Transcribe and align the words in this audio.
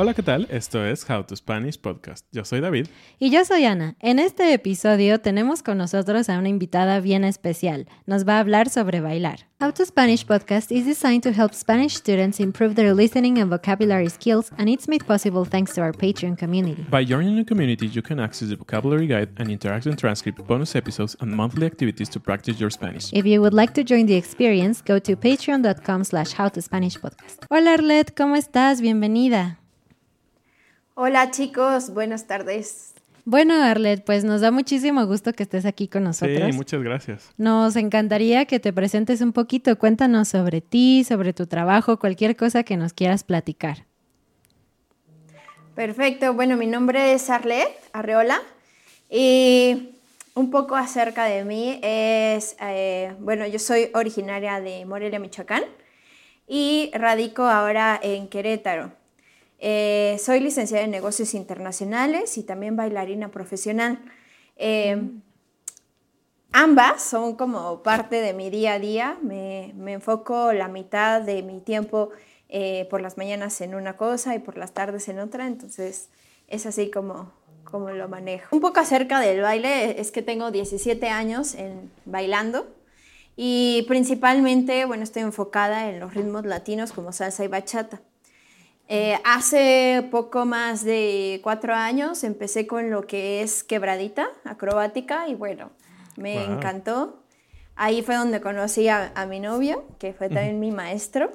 Hola, 0.00 0.14
¿qué 0.14 0.22
tal? 0.22 0.46
Esto 0.48 0.86
es 0.86 1.10
How 1.10 1.24
to 1.24 1.34
Spanish 1.34 1.76
Podcast. 1.76 2.24
Yo 2.30 2.44
soy 2.44 2.60
David. 2.60 2.86
Y 3.18 3.30
yo 3.30 3.44
soy 3.44 3.64
Ana. 3.64 3.96
En 3.98 4.20
este 4.20 4.54
episodio 4.54 5.18
tenemos 5.18 5.64
con 5.64 5.76
nosotros 5.76 6.28
a 6.28 6.38
una 6.38 6.48
invitada 6.48 7.00
bien 7.00 7.24
especial. 7.24 7.88
Nos 8.06 8.24
va 8.24 8.36
a 8.36 8.38
hablar 8.38 8.70
sobre 8.70 9.00
bailar. 9.00 9.48
How 9.60 9.72
to 9.72 9.84
Spanish 9.84 10.24
Podcast 10.24 10.70
is 10.70 10.86
designed 10.86 11.24
to 11.24 11.32
help 11.32 11.52
Spanish 11.52 11.96
students 11.96 12.38
improve 12.38 12.76
their 12.76 12.94
listening 12.94 13.40
and 13.40 13.50
vocabulary 13.50 14.08
skills, 14.08 14.52
and 14.56 14.68
it's 14.68 14.86
made 14.86 15.04
possible 15.04 15.44
thanks 15.44 15.74
to 15.74 15.80
our 15.80 15.92
Patreon 15.92 16.38
community. 16.38 16.86
By 16.88 17.04
joining 17.04 17.34
the 17.34 17.44
community, 17.44 17.88
you 17.88 18.00
can 18.00 18.20
access 18.20 18.50
the 18.50 18.56
vocabulary 18.56 19.08
guide 19.08 19.30
and 19.38 19.48
interactive 19.48 19.96
transcript, 19.96 20.46
bonus 20.46 20.76
episodes, 20.76 21.16
and 21.18 21.32
monthly 21.34 21.66
activities 21.66 22.08
to 22.10 22.20
practice 22.20 22.60
your 22.60 22.70
Spanish. 22.70 23.12
If 23.12 23.26
you 23.26 23.40
would 23.40 23.52
like 23.52 23.74
to 23.74 23.82
join 23.82 24.06
the 24.06 24.14
experience, 24.14 24.80
go 24.80 25.00
to 25.00 25.16
patreon.com 25.16 26.04
slash 26.04 26.34
howtospanishpodcast. 26.34 27.46
Hola 27.50 27.72
Arlet, 27.72 28.14
¿cómo 28.14 28.36
estás? 28.36 28.80
Bienvenida. 28.80 29.57
Hola 31.00 31.30
chicos, 31.30 31.94
buenas 31.94 32.26
tardes. 32.26 32.92
Bueno, 33.24 33.54
Arlet, 33.54 34.04
pues 34.04 34.24
nos 34.24 34.40
da 34.40 34.50
muchísimo 34.50 35.06
gusto 35.06 35.32
que 35.32 35.44
estés 35.44 35.64
aquí 35.64 35.86
con 35.86 36.02
nosotros. 36.02 36.50
Sí, 36.50 36.52
muchas 36.56 36.82
gracias. 36.82 37.30
Nos 37.36 37.76
encantaría 37.76 38.46
que 38.46 38.58
te 38.58 38.72
presentes 38.72 39.20
un 39.20 39.32
poquito. 39.32 39.78
Cuéntanos 39.78 40.26
sobre 40.26 40.60
ti, 40.60 41.04
sobre 41.04 41.32
tu 41.32 41.46
trabajo, 41.46 42.00
cualquier 42.00 42.34
cosa 42.34 42.64
que 42.64 42.76
nos 42.76 42.94
quieras 42.94 43.22
platicar. 43.22 43.84
Perfecto. 45.76 46.34
Bueno, 46.34 46.56
mi 46.56 46.66
nombre 46.66 47.12
es 47.12 47.30
Arlet 47.30 47.68
Arreola 47.92 48.42
y 49.08 49.90
un 50.34 50.50
poco 50.50 50.74
acerca 50.74 51.26
de 51.26 51.44
mí 51.44 51.78
es, 51.80 52.56
eh, 52.60 53.14
bueno, 53.20 53.46
yo 53.46 53.60
soy 53.60 53.92
originaria 53.94 54.60
de 54.60 54.84
Morelia, 54.84 55.20
Michoacán 55.20 55.62
y 56.48 56.90
radico 56.92 57.44
ahora 57.44 58.00
en 58.02 58.26
Querétaro. 58.26 58.98
Eh, 59.58 60.16
soy 60.22 60.40
licenciada 60.40 60.84
en 60.84 60.90
negocios 60.90 61.34
internacionales 61.34 62.38
y 62.38 62.44
también 62.44 62.76
bailarina 62.76 63.30
profesional. 63.30 63.98
Eh, 64.56 65.10
ambas 66.52 67.02
son 67.02 67.36
como 67.36 67.82
parte 67.82 68.20
de 68.20 68.32
mi 68.34 68.50
día 68.50 68.74
a 68.74 68.78
día. 68.78 69.18
Me, 69.22 69.72
enfoco 69.92 70.52
la 70.52 70.68
mitad 70.68 71.20
de 71.20 71.42
mi 71.42 71.60
tiempo 71.60 72.10
eh, 72.48 72.86
por 72.90 73.00
las 73.00 73.16
mañanas 73.18 73.60
en 73.60 73.74
una 73.74 73.96
cosa 73.96 74.34
y 74.34 74.38
por 74.38 74.56
las 74.56 74.72
tardes 74.72 75.08
en 75.08 75.18
otra. 75.18 75.46
Entonces 75.46 76.08
es 76.46 76.66
así 76.66 76.90
como, 76.90 77.32
como 77.64 77.90
lo 77.90 78.08
manejo. 78.08 78.54
Un 78.54 78.62
poco 78.62 78.80
acerca 78.80 79.20
del 79.20 79.40
baile 79.40 80.00
es 80.00 80.12
que 80.12 80.22
tengo 80.22 80.50
17 80.52 81.08
años 81.08 81.54
en 81.54 81.90
bailando. 82.04 82.68
Y 83.40 83.84
principalmente, 83.86 84.84
bueno, 84.84 85.04
estoy 85.04 85.22
enfocada 85.22 85.88
en 85.88 86.00
los 86.00 86.14
ritmos 86.14 86.44
latinos 86.44 86.90
como 86.92 87.12
salsa 87.12 87.44
y 87.44 87.48
bachata. 87.48 88.00
Eh, 88.90 89.18
hace 89.24 90.08
poco 90.10 90.46
más 90.46 90.82
de 90.82 91.40
cuatro 91.42 91.74
años 91.74 92.24
empecé 92.24 92.66
con 92.66 92.90
lo 92.90 93.06
que 93.06 93.42
es 93.42 93.62
quebradita 93.62 94.28
acrobática 94.44 95.28
y 95.28 95.34
bueno, 95.34 95.70
me 96.16 96.42
encantó. 96.42 97.22
Ahí 97.76 98.02
fue 98.02 98.16
donde 98.16 98.40
conocí 98.40 98.88
a, 98.88 99.12
mi 99.28 99.40
novio, 99.40 99.84
que 99.98 100.12
fue 100.12 100.28
también 100.28 100.58
mi 100.58 100.72
maestro. 100.72 101.30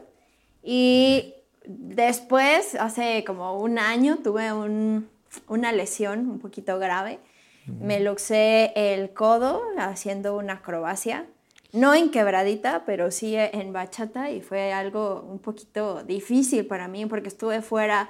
Y 0.61 1.35
después, 1.65 2.75
hace 2.75 3.23
como 3.23 3.59
un 3.59 3.79
año, 3.79 4.17
tuve 4.17 4.51
una 4.51 5.71
lesión 5.71 6.29
un 6.29 6.39
poquito 6.39 6.79
grave. 6.79 7.19
Me 7.65 8.01
luxé 8.01 8.73
el 8.75 9.13
codo 9.13 9.61
haciendo 9.77 10.35
una 10.35 10.53
acrobacia 10.53 11.25
no 11.73 11.93
en 11.95 12.11
quebradita, 12.11 12.83
pero 12.85 13.11
sí 13.11 13.35
en 13.35 13.73
bachata 13.73 14.31
y 14.31 14.41
fue 14.41 14.71
algo 14.71 15.21
un 15.23 15.39
poquito 15.39 16.03
difícil 16.03 16.67
para 16.67 16.87
mí 16.87 17.05
porque 17.07 17.27
estuve 17.27 17.61
fuera 17.61 18.09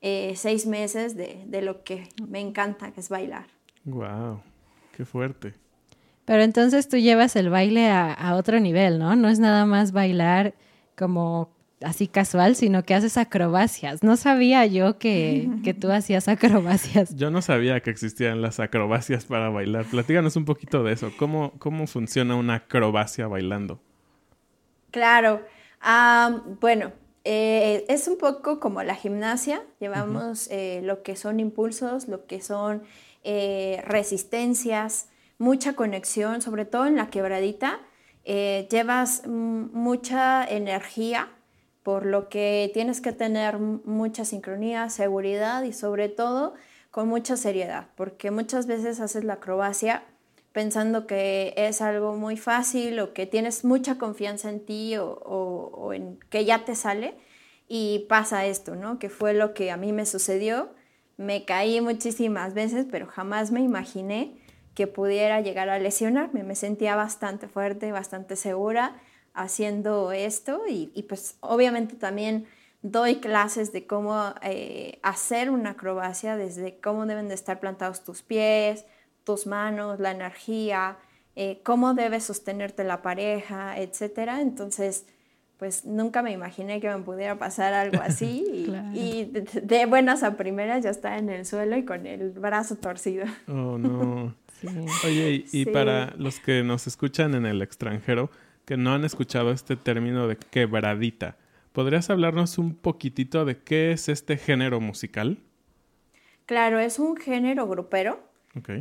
eh, 0.00 0.32
seis 0.34 0.66
meses 0.66 1.16
de, 1.16 1.62
lo 1.62 1.84
que 1.84 2.08
me 2.26 2.40
encanta, 2.40 2.90
que 2.90 3.00
es 3.00 3.08
bailar. 3.08 3.46
¡Wow! 3.84 4.40
¡Qué 4.96 5.04
fuerte! 5.04 5.54
Pero 6.24 6.42
entonces 6.42 6.88
tú 6.88 6.96
llevas 6.96 7.36
el 7.36 7.50
baile 7.50 7.88
a, 7.88 8.12
a 8.12 8.36
otro 8.36 8.58
nivel, 8.60 8.98
¿no? 8.98 9.14
No 9.14 9.28
es 9.28 9.38
nada 9.38 9.66
más 9.66 9.92
bailar 9.92 10.54
como 10.96 11.50
así 11.84 12.08
casual, 12.08 12.56
sino 12.56 12.82
que 12.82 12.94
haces 12.94 13.16
acrobacias. 13.16 14.02
No 14.02 14.16
sabía 14.16 14.66
yo 14.66 14.98
que, 14.98 15.48
que, 15.64 15.74
tú 15.74 15.90
hacías 15.92 16.28
acrobacias. 16.28 17.14
Yo 17.16 17.30
no 17.30 17.42
sabía 17.42 17.80
que 17.80 17.90
existían 17.90 18.42
las 18.42 18.60
acrobacias 18.60 19.24
para 19.24 19.48
bailar. 19.48 19.84
Platíganos 19.86 20.36
un 20.36 20.44
poquito 20.44 20.82
de 20.82 20.92
eso. 20.92 21.12
¿Cómo, 21.16 21.52
cómo 21.58 21.86
funciona 21.86 22.36
una 22.36 22.54
acrobacia 22.56 23.26
bailando? 23.26 23.80
Claro. 24.90 25.42
bueno, 26.60 26.92
eh, 27.24 27.84
es 27.88 28.08
un 28.08 28.18
poco 28.18 28.60
como 28.60 28.82
la 28.82 28.94
gimnasia. 28.94 29.62
Llevamos 29.80 30.48
eh, 30.50 30.80
lo 30.84 31.02
que 31.02 31.16
son 31.16 31.40
impulsos, 31.40 32.08
lo 32.08 32.26
que 32.26 32.40
son 32.40 32.82
eh, 33.24 33.82
resistencias, 33.86 35.08
mucha 35.38 35.74
conexión, 35.74 36.42
sobre 36.42 36.64
todo 36.64 36.86
en 36.86 36.96
la 36.96 37.10
quebradita. 37.10 37.80
llevas 38.24 39.26
mucha 39.26 40.44
energía 40.44 41.28
por 41.82 42.06
lo 42.06 42.28
que 42.28 42.70
tienes 42.72 43.00
que 43.00 43.12
tener 43.12 43.58
mucha 43.58 44.24
sincronía, 44.24 44.88
seguridad 44.88 45.62
y 45.64 45.72
sobre 45.72 46.08
todo 46.08 46.54
con 46.90 47.08
mucha 47.08 47.36
seriedad, 47.36 47.88
porque 47.96 48.30
muchas 48.30 48.66
veces 48.66 49.00
haces 49.00 49.24
la 49.24 49.34
acrobacia 49.34 50.04
pensando 50.52 51.06
que 51.06 51.54
es 51.56 51.80
algo 51.80 52.14
muy 52.14 52.36
fácil 52.36 53.00
o 53.00 53.14
que 53.14 53.26
tienes 53.26 53.64
mucha 53.64 53.96
confianza 53.96 54.50
en 54.50 54.64
ti 54.64 54.94
o, 54.98 55.92
en 55.94 56.18
que 56.30 56.44
ya 56.44 56.64
te 56.64 56.74
sale 56.74 57.14
y 57.68 58.06
pasa 58.08 58.44
esto, 58.44 58.76
¿no? 58.76 58.98
Que 58.98 59.08
fue 59.08 59.32
lo 59.32 59.54
que 59.54 59.70
a 59.70 59.78
mí 59.78 59.92
me 59.92 60.04
sucedió. 60.04 60.70
Me 61.16 61.44
caí 61.46 61.80
muchísimas 61.80 62.52
veces, 62.52 62.86
pero 62.90 63.06
jamás 63.06 63.50
me 63.50 63.60
imaginé 63.60 64.36
que 64.74 64.86
pudiera 64.86 65.40
llegar 65.40 65.70
a 65.70 65.78
lesionarme. 65.78 66.42
Me 66.42 66.54
sentía 66.54 66.96
bastante 66.96 67.48
fuerte, 67.48 67.90
bastante 67.92 68.36
segura 68.36 69.00
haciendo 69.34 70.12
esto 70.12 70.62
y, 70.68 70.86
pues 71.08 71.36
obviamente 71.40 71.96
también 71.96 72.46
doy 72.82 73.16
clases 73.16 73.72
de 73.72 73.86
cómo 73.86 74.34
eh, 74.42 74.98
hacer 75.02 75.50
una 75.50 75.70
acrobacia, 75.70 76.36
desde 76.36 76.78
cómo 76.80 77.06
deben 77.06 77.28
de 77.28 77.34
estar 77.34 77.60
plantados 77.60 78.04
tus 78.04 78.22
pies, 78.22 78.84
tus 79.24 79.46
manos, 79.46 80.00
la 80.00 80.10
energía, 80.10 80.98
eh, 81.36 81.60
cómo 81.64 81.94
debes 81.94 82.24
sostenerte 82.24 82.84
la 82.84 83.02
pareja, 83.02 83.78
etc. 83.78 84.30
Entonces, 84.40 85.06
pues 85.62 85.84
nunca 85.84 86.22
me 86.22 86.32
imaginé 86.32 86.80
que 86.80 86.88
me 86.88 86.98
pudiera 87.04 87.38
pasar 87.38 87.72
algo 87.72 88.02
así 88.02 88.66
y, 88.92 89.30
de, 89.62 89.86
buenas 89.86 90.24
a 90.24 90.36
primeras 90.36 90.82
ya 90.82 90.90
estaba 90.90 91.18
en 91.18 91.30
el 91.30 91.46
suelo 91.46 91.76
y 91.76 91.84
con 91.84 92.06
el 92.06 92.30
brazo 92.30 92.76
torcido. 92.76 93.26
Oh, 93.46 93.78
no. 93.78 94.34
Oye, 95.04 95.44
y, 95.52 95.66
para 95.66 96.14
los 96.16 96.40
que 96.40 96.62
nos 96.62 96.86
escuchan 96.86 97.34
en 97.34 97.46
el 97.46 97.62
extranjero, 97.62 98.30
que 98.64 98.76
no 98.76 98.94
han 98.94 99.04
escuchado 99.04 99.50
este 99.50 99.76
término 99.76 100.28
de 100.28 100.36
quebradita, 100.36 101.36
¿podrías 101.72 102.10
hablarnos 102.10 102.58
un 102.58 102.74
poquitito 102.74 103.44
de 103.44 103.58
qué 103.58 103.92
es 103.92 104.08
este 104.08 104.36
género 104.36 104.80
musical? 104.80 105.38
Claro, 106.46 106.78
es 106.78 106.98
un 106.98 107.16
género 107.16 107.66
grupero. 107.66 108.20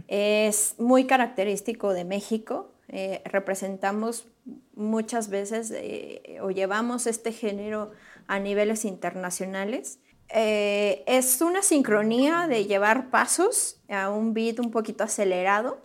Es 0.07 0.75
muy 0.79 1.05
característico 1.05 1.93
de 1.93 2.03
México. 2.03 2.73
Eh, 2.89 3.21
representamos 3.23 4.27
muchas 4.75 5.29
veces 5.29 5.71
eh, 5.73 6.39
o 6.41 6.51
llevamos 6.51 7.07
este 7.07 7.31
género 7.31 7.91
a 8.27 8.39
niveles 8.39 8.83
internacionales. 8.83 9.99
Eh, 10.33 11.03
es 11.07 11.41
una 11.41 11.61
sincronía 11.61 12.47
de 12.47 12.65
llevar 12.65 13.09
pasos 13.09 13.81
a 13.89 14.09
un 14.09 14.33
beat 14.33 14.59
un 14.59 14.71
poquito 14.71 15.05
acelerado 15.05 15.81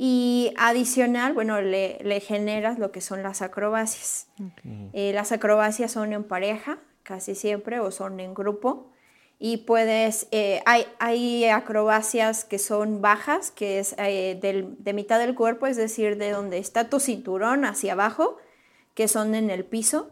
y 0.00 0.54
adicional, 0.56 1.32
bueno, 1.32 1.60
le, 1.60 1.98
le 2.02 2.20
generas 2.20 2.78
lo 2.78 2.92
que 2.92 3.00
son 3.00 3.24
las 3.24 3.42
acrobacias. 3.42 4.28
las 4.92 5.32
acrobacias 5.32 5.90
son 5.90 6.12
en 6.12 6.22
pareja, 6.22 6.78
casi 7.02 7.34
siempre, 7.34 7.80
o 7.80 7.90
son 7.90 8.20
en 8.20 8.32
grupo 8.32 8.92
y 9.38 9.58
puedes, 9.58 10.26
eh, 10.32 10.62
hay, 10.66 10.86
hay, 10.98 11.44
acrobacias 11.46 12.44
que 12.44 12.58
son 12.58 13.00
bajas, 13.00 13.52
que 13.52 13.78
es 13.78 13.94
eh, 13.98 14.38
de 14.40 14.92
mitad 14.92 15.20
del 15.20 15.34
cuerpo, 15.36 15.66
es 15.66 15.76
decir, 15.76 16.18
de 16.18 16.30
donde 16.30 16.58
está 16.58 16.90
tu 16.90 16.98
cinturón 16.98 17.64
hacia 17.64 17.92
abajo, 17.92 18.36
que 18.94 19.06
son 19.06 19.36
en 19.36 19.50
el 19.50 19.64
piso. 19.64 20.10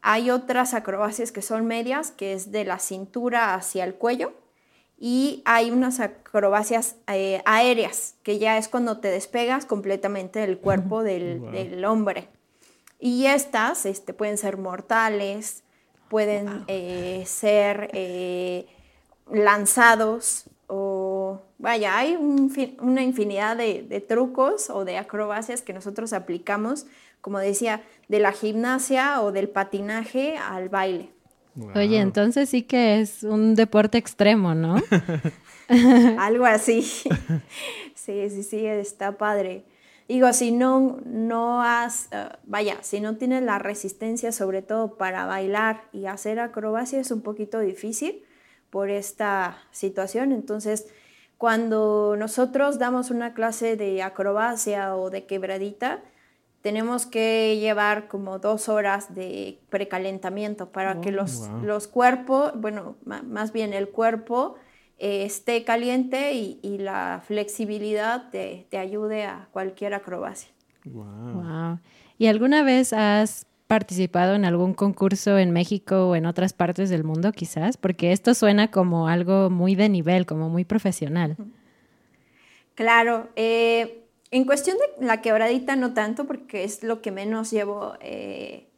Hay 0.00 0.30
otras 0.30 0.74
acrobacias 0.74 1.32
que 1.32 1.42
son 1.42 1.66
medias, 1.66 2.12
que 2.12 2.34
es 2.34 2.52
de 2.52 2.64
la 2.64 2.78
cintura 2.78 3.54
hacia 3.54 3.82
el 3.82 3.96
cuello. 3.96 4.32
Y 5.00 5.42
hay 5.44 5.70
unas 5.70 6.00
acrobacias 6.00 6.96
eh, 7.06 7.40
aéreas, 7.44 8.16
que 8.22 8.38
ya 8.38 8.58
es 8.58 8.68
cuando 8.68 8.98
te 8.98 9.08
despegas 9.08 9.64
completamente 9.64 10.40
del 10.40 10.58
cuerpo 10.58 11.02
del, 11.02 11.52
del 11.52 11.84
hombre. 11.84 12.28
Y 12.98 13.26
estas 13.26 13.86
este, 13.86 14.12
pueden 14.12 14.38
ser 14.38 14.56
mortales, 14.56 15.62
pueden 16.08 16.64
eh, 16.66 17.22
ser 17.26 17.90
eh, 17.92 18.66
lanzados 19.30 20.50
o 20.66 21.40
vaya, 21.58 21.96
hay 21.96 22.16
una 22.16 23.02
infinidad 23.02 23.56
de, 23.56 24.04
trucos 24.06 24.68
o 24.70 24.84
de 24.84 24.98
acrobacias 24.98 25.62
que 25.62 25.72
nosotros 25.72 26.12
aplicamos, 26.12 26.86
como 27.20 27.38
decía, 27.38 27.82
de 28.08 28.20
la 28.20 28.32
gimnasia 28.32 29.22
o 29.22 29.32
del 29.32 29.48
patinaje 29.48 30.36
al 30.36 30.68
baile. 30.68 31.10
Oye, 31.74 31.98
entonces 31.98 32.48
sí 32.48 32.62
que 32.62 33.00
es 33.00 33.22
un 33.22 33.54
deporte 33.54 33.98
extremo, 33.98 34.54
¿no? 34.54 34.76
Algo 36.18 36.46
así. 36.46 36.82
sí, 37.94 38.30
sí, 38.30 38.42
sí, 38.42 38.66
está 38.66 39.18
padre. 39.18 39.64
Digo, 40.08 40.32
si 40.32 40.52
no, 40.52 41.00
no 41.04 41.62
has, 41.62 42.08
eh, 42.12 42.28
vaya, 42.44 42.78
si 42.80 43.00
no 43.00 43.16
tienes 43.16 43.42
la 43.42 43.58
resistencia 43.58 44.32
sobre 44.32 44.62
todo 44.62 44.96
para 44.96 45.26
bailar 45.26 45.82
y 45.92 46.06
hacer 46.06 46.40
acrobacia 46.40 46.98
es 46.98 47.10
un 47.10 47.20
poquito 47.20 47.60
difícil 47.60 48.24
por 48.70 48.88
esta 48.88 49.58
situación. 49.70 50.32
Entonces, 50.32 50.86
cuando 51.36 52.16
nosotros 52.18 52.78
damos 52.78 53.10
una 53.10 53.34
clase 53.34 53.76
de 53.76 54.02
acrobacia 54.02 54.96
o 54.96 55.10
de 55.10 55.26
quebradita, 55.26 56.02
tenemos 56.62 57.06
que 57.06 57.56
llevar 57.60 58.08
como 58.08 58.38
dos 58.38 58.68
horas 58.68 59.14
de 59.14 59.58
precalentamiento 59.70 60.70
para 60.70 61.00
que 61.00 61.10
oh, 61.10 61.12
los, 61.12 61.48
los 61.62 61.86
cuerpos, 61.86 62.52
bueno, 62.56 62.96
más 63.04 63.52
bien 63.52 63.72
el 63.72 63.88
cuerpo, 63.88 64.56
eh, 64.98 65.24
esté 65.24 65.62
caliente 65.62 66.32
y, 66.34 66.78
la 66.78 67.22
flexibilidad 67.24 68.30
te, 68.30 68.66
ayude 68.76 69.24
a 69.24 69.48
cualquier 69.52 69.94
acrobacia. 69.94 70.50
Wow. 70.84 71.78
¿Y 72.18 72.26
alguna 72.26 72.64
vez 72.64 72.92
has 72.92 73.46
participado 73.68 74.34
en 74.34 74.44
algún 74.44 74.74
concurso 74.74 75.38
en 75.38 75.52
México 75.52 76.08
o 76.08 76.16
en 76.16 76.26
otras 76.26 76.52
partes 76.52 76.90
del 76.90 77.04
mundo 77.04 77.30
quizás? 77.30 77.76
Porque 77.76 78.10
esto 78.10 78.34
suena 78.34 78.72
como 78.72 79.06
algo 79.06 79.50
muy 79.50 79.76
de 79.76 79.88
nivel, 79.88 80.26
como 80.26 80.48
muy 80.48 80.64
profesional. 80.64 81.36
Claro. 82.74 83.28
Eh, 83.36 84.07
en 84.30 84.44
cuestión 84.44 84.76
de 84.78 85.06
la 85.06 85.20
quebradita 85.20 85.76
no 85.76 85.94
tanto, 85.94 86.26
porque 86.26 86.64
es 86.64 86.82
lo 86.82 87.00
que 87.00 87.10
menos 87.10 87.50
llevo 87.50 87.94
eh, 88.00 88.68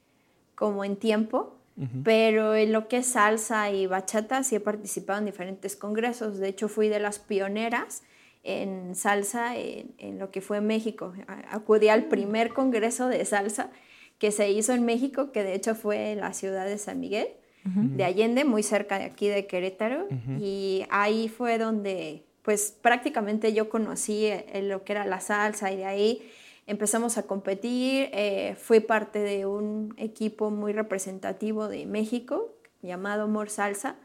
como 0.55 0.85
en 0.85 0.97
tiempo. 0.97 1.57
Pero 2.05 2.55
en 2.55 2.73
lo 2.73 2.89
que 2.89 2.99
es 2.99 3.07
salsa 3.07 3.71
y 3.71 3.87
bachata 3.87 4.43
sí 4.43 4.57
he 4.57 4.61
participado 4.61 5.19
en 5.19 5.25
diferentes 5.25 5.77
congresos. 5.77 6.37
De 6.37 6.49
hecho, 6.49 6.69
fui 6.69 6.91
de 6.91 7.01
las 7.01 7.19
pioneras 7.19 8.03
en 8.43 8.95
salsa 8.95 9.57
en, 9.57 10.19
lo 10.19 10.31
que 10.31 10.43
fue 10.43 10.61
México. 10.61 11.15
Acudí 11.49 11.89
al 11.89 12.05
primer 12.05 12.53
congreso 12.53 13.09
de 13.09 13.25
salsa 13.25 13.71
que 14.19 14.31
se 14.31 14.51
hizo 14.51 14.75
en 14.75 14.85
México, 14.85 15.33
que 15.33 15.43
de 15.43 15.55
hecho 15.55 15.75
fue 15.75 16.13
en 16.13 16.21
la 16.21 16.35
ciudad 16.35 16.67
de 16.67 16.77
San 16.77 17.01
Miguel, 17.01 17.29
de 17.65 18.05
Allende, 18.05 18.45
muy 18.45 18.63
cerca 18.63 18.99
de 18.99 19.05
aquí 19.05 19.29
de 19.29 19.47
Querétaro. 19.47 20.07
Y 20.39 20.85
ahí 20.91 21.29
fue 21.29 21.57
donde, 21.57 22.25
pues 22.43 22.77
prácticamente 22.81 23.53
yo 23.53 23.69
conocí 23.69 24.27
eh, 24.27 24.63
lo 24.63 24.85
que 24.85 24.93
era 24.93 25.05
la 25.05 25.21
salsa 25.21 25.71
y 25.73 25.77
de 25.77 25.85
ahí 25.85 26.31
empezamos 26.67 27.19
a 27.19 27.25
competir, 27.25 28.11
eh, 28.13 28.57
fui 28.59 28.81
parte 28.81 29.19
de 29.19 29.47
un 29.47 29.95
equipo 29.97 30.51
muy 30.51 30.73
representativo 30.73 31.69
de 31.69 31.87
México 31.87 32.55
llamado 32.83 33.29
Mor 33.29 33.51
Salsa. 33.51 33.97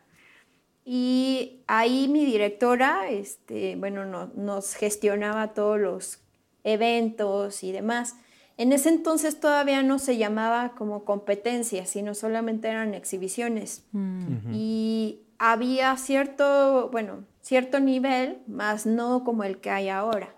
Y 0.83 1.63
ahí 1.67 2.07
mi 2.07 2.25
directora, 2.25 3.09
este, 3.09 3.75
bueno, 3.75 4.05
nos 4.35 4.75
gestionaba 4.75 5.53
todos 5.53 5.79
los 5.79 6.19
eventos 6.63 7.63
y 7.63 7.71
demás. 7.71 8.15
En 8.57 8.71
ese 8.71 8.89
entonces 8.89 9.39
todavía 9.39 9.83
no 9.83 9.99
se 9.99 10.17
llamaba 10.17 10.73
como 10.77 11.03
competencia, 11.03 11.85
sino 11.85 12.13
solamente 12.13 12.67
eran 12.67 12.93
exhibiciones. 12.93 13.83
Mm. 13.91 14.53
Y 14.53 15.21
había 15.39 15.95
cierto, 15.97 16.89
bueno, 16.91 17.25
cierto 17.45 17.79
nivel, 17.79 18.39
más 18.47 18.87
no 18.87 19.23
como 19.23 19.43
el 19.43 19.59
que 19.59 19.69
hay 19.69 19.89
ahora. 19.89 20.33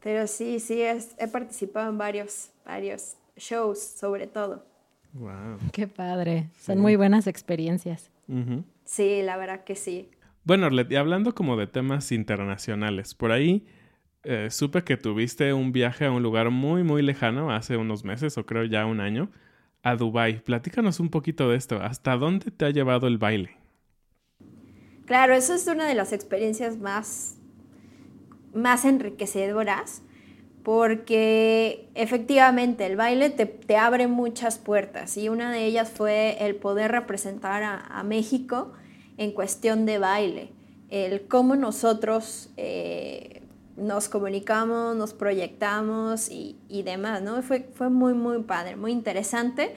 Pero 0.00 0.28
sí, 0.28 0.60
sí, 0.60 0.80
he 0.82 1.28
participado 1.28 1.90
en 1.90 1.98
varios, 1.98 2.50
varios 2.64 3.16
shows, 3.36 3.82
sobre 3.82 4.28
todo. 4.28 4.64
Wow. 5.12 5.58
Qué 5.72 5.88
padre. 5.88 6.48
Son 6.60 6.78
muy 6.78 6.94
buenas 6.94 7.26
experiencias. 7.26 8.08
Sí, 8.84 9.22
la 9.22 9.36
verdad 9.36 9.64
que 9.64 9.74
sí. 9.74 10.08
Bueno, 10.44 10.66
Arlet, 10.66 10.90
y 10.92 10.96
hablando 10.96 11.34
como 11.34 11.56
de 11.56 11.66
temas 11.66 12.12
internacionales, 12.12 13.14
por 13.16 13.32
ahí 13.32 13.66
eh, 14.22 14.48
supe 14.50 14.84
que 14.84 14.96
tuviste 14.96 15.52
un 15.52 15.72
viaje 15.72 16.06
a 16.06 16.12
un 16.12 16.22
lugar 16.22 16.50
muy, 16.50 16.84
muy 16.84 17.02
lejano 17.02 17.50
hace 17.50 17.76
unos 17.76 18.04
meses, 18.04 18.38
o 18.38 18.46
creo 18.46 18.62
ya 18.64 18.86
un 18.86 19.00
año, 19.00 19.28
a 19.82 19.96
Dubai. 19.96 20.40
Platícanos 20.44 21.00
un 21.00 21.10
poquito 21.10 21.50
de 21.50 21.56
esto. 21.56 21.82
¿Hasta 21.82 22.16
dónde 22.16 22.52
te 22.52 22.64
ha 22.64 22.70
llevado 22.70 23.08
el 23.08 23.18
baile? 23.18 23.59
Claro, 25.10 25.34
eso 25.34 25.54
es 25.54 25.66
una 25.66 25.88
de 25.88 25.96
las 25.96 26.12
experiencias 26.12 26.78
más 26.78 27.34
más 28.54 28.84
enriquecedoras 28.84 30.02
porque 30.62 31.88
efectivamente 31.96 32.86
el 32.86 32.94
baile 32.94 33.28
te, 33.28 33.76
abre 33.76 34.06
muchas 34.06 34.58
puertas 34.58 35.16
y 35.16 35.28
una 35.28 35.50
de 35.50 35.64
ellas 35.64 35.90
fue 35.90 36.36
el 36.46 36.54
poder 36.54 36.92
representar 36.92 37.64
a, 37.64 38.02
México 38.04 38.70
en 39.16 39.32
cuestión 39.32 39.84
de 39.84 39.98
baile, 39.98 40.52
el 40.90 41.26
cómo 41.26 41.56
nosotros 41.56 42.50
eh, 42.56 43.42
nos 43.76 44.08
comunicamos, 44.08 44.94
nos 44.94 45.12
proyectamos 45.12 46.30
y, 46.30 46.82
demás, 46.84 47.20
¿no? 47.20 47.42
Fue, 47.42 47.68
fue 47.74 47.90
muy, 47.90 48.14
muy 48.14 48.44
padre, 48.44 48.76
muy 48.76 48.92
interesante 48.92 49.74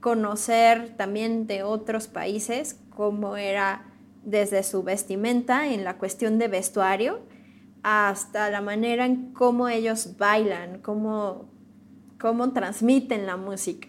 conocer 0.00 0.96
también 0.96 1.46
de 1.46 1.64
otros 1.64 2.08
países 2.08 2.80
cómo 2.88 3.36
era 3.36 3.89
desde 4.24 4.62
su 4.62 4.82
vestimenta 4.82 5.68
en 5.68 5.84
la 5.84 5.96
cuestión 5.98 6.38
de 6.38 6.48
vestuario 6.48 7.20
hasta 7.82 8.50
la 8.50 8.60
manera 8.60 9.06
en 9.06 9.32
cómo 9.32 9.68
ellos 9.68 10.16
bailan, 10.18 10.80
cómo, 10.80 11.48
cómo 12.18 12.52
transmiten 12.52 13.26
la 13.26 13.36
música. 13.36 13.88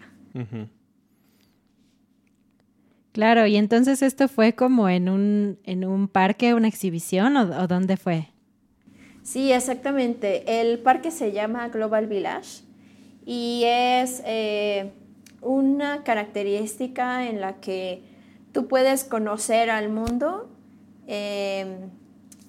Claro, 3.12 3.46
y 3.46 3.56
entonces 3.56 4.00
esto 4.00 4.28
fue 4.28 4.54
como 4.54 4.88
en 4.88 5.10
un, 5.10 5.58
en 5.64 5.84
un 5.84 6.08
parque, 6.08 6.54
una 6.54 6.68
exhibición, 6.68 7.36
¿o, 7.36 7.66
dónde 7.66 7.98
fue? 7.98 8.28
Sí, 9.22 9.52
exactamente. 9.52 10.60
El 10.60 10.78
parque 10.78 11.10
se 11.10 11.32
llama 11.32 11.68
Global 11.68 12.06
Village 12.06 12.62
y 13.26 13.62
es, 13.66 14.22
eh, 14.24 14.92
una 15.42 16.04
característica 16.04 17.28
en 17.28 17.40
la 17.40 17.60
que 17.60 18.02
tú 18.52 18.68
puedes 18.68 19.04
conocer 19.04 19.70
al 19.70 19.88
mundo 19.88 20.48
em, 21.06 21.90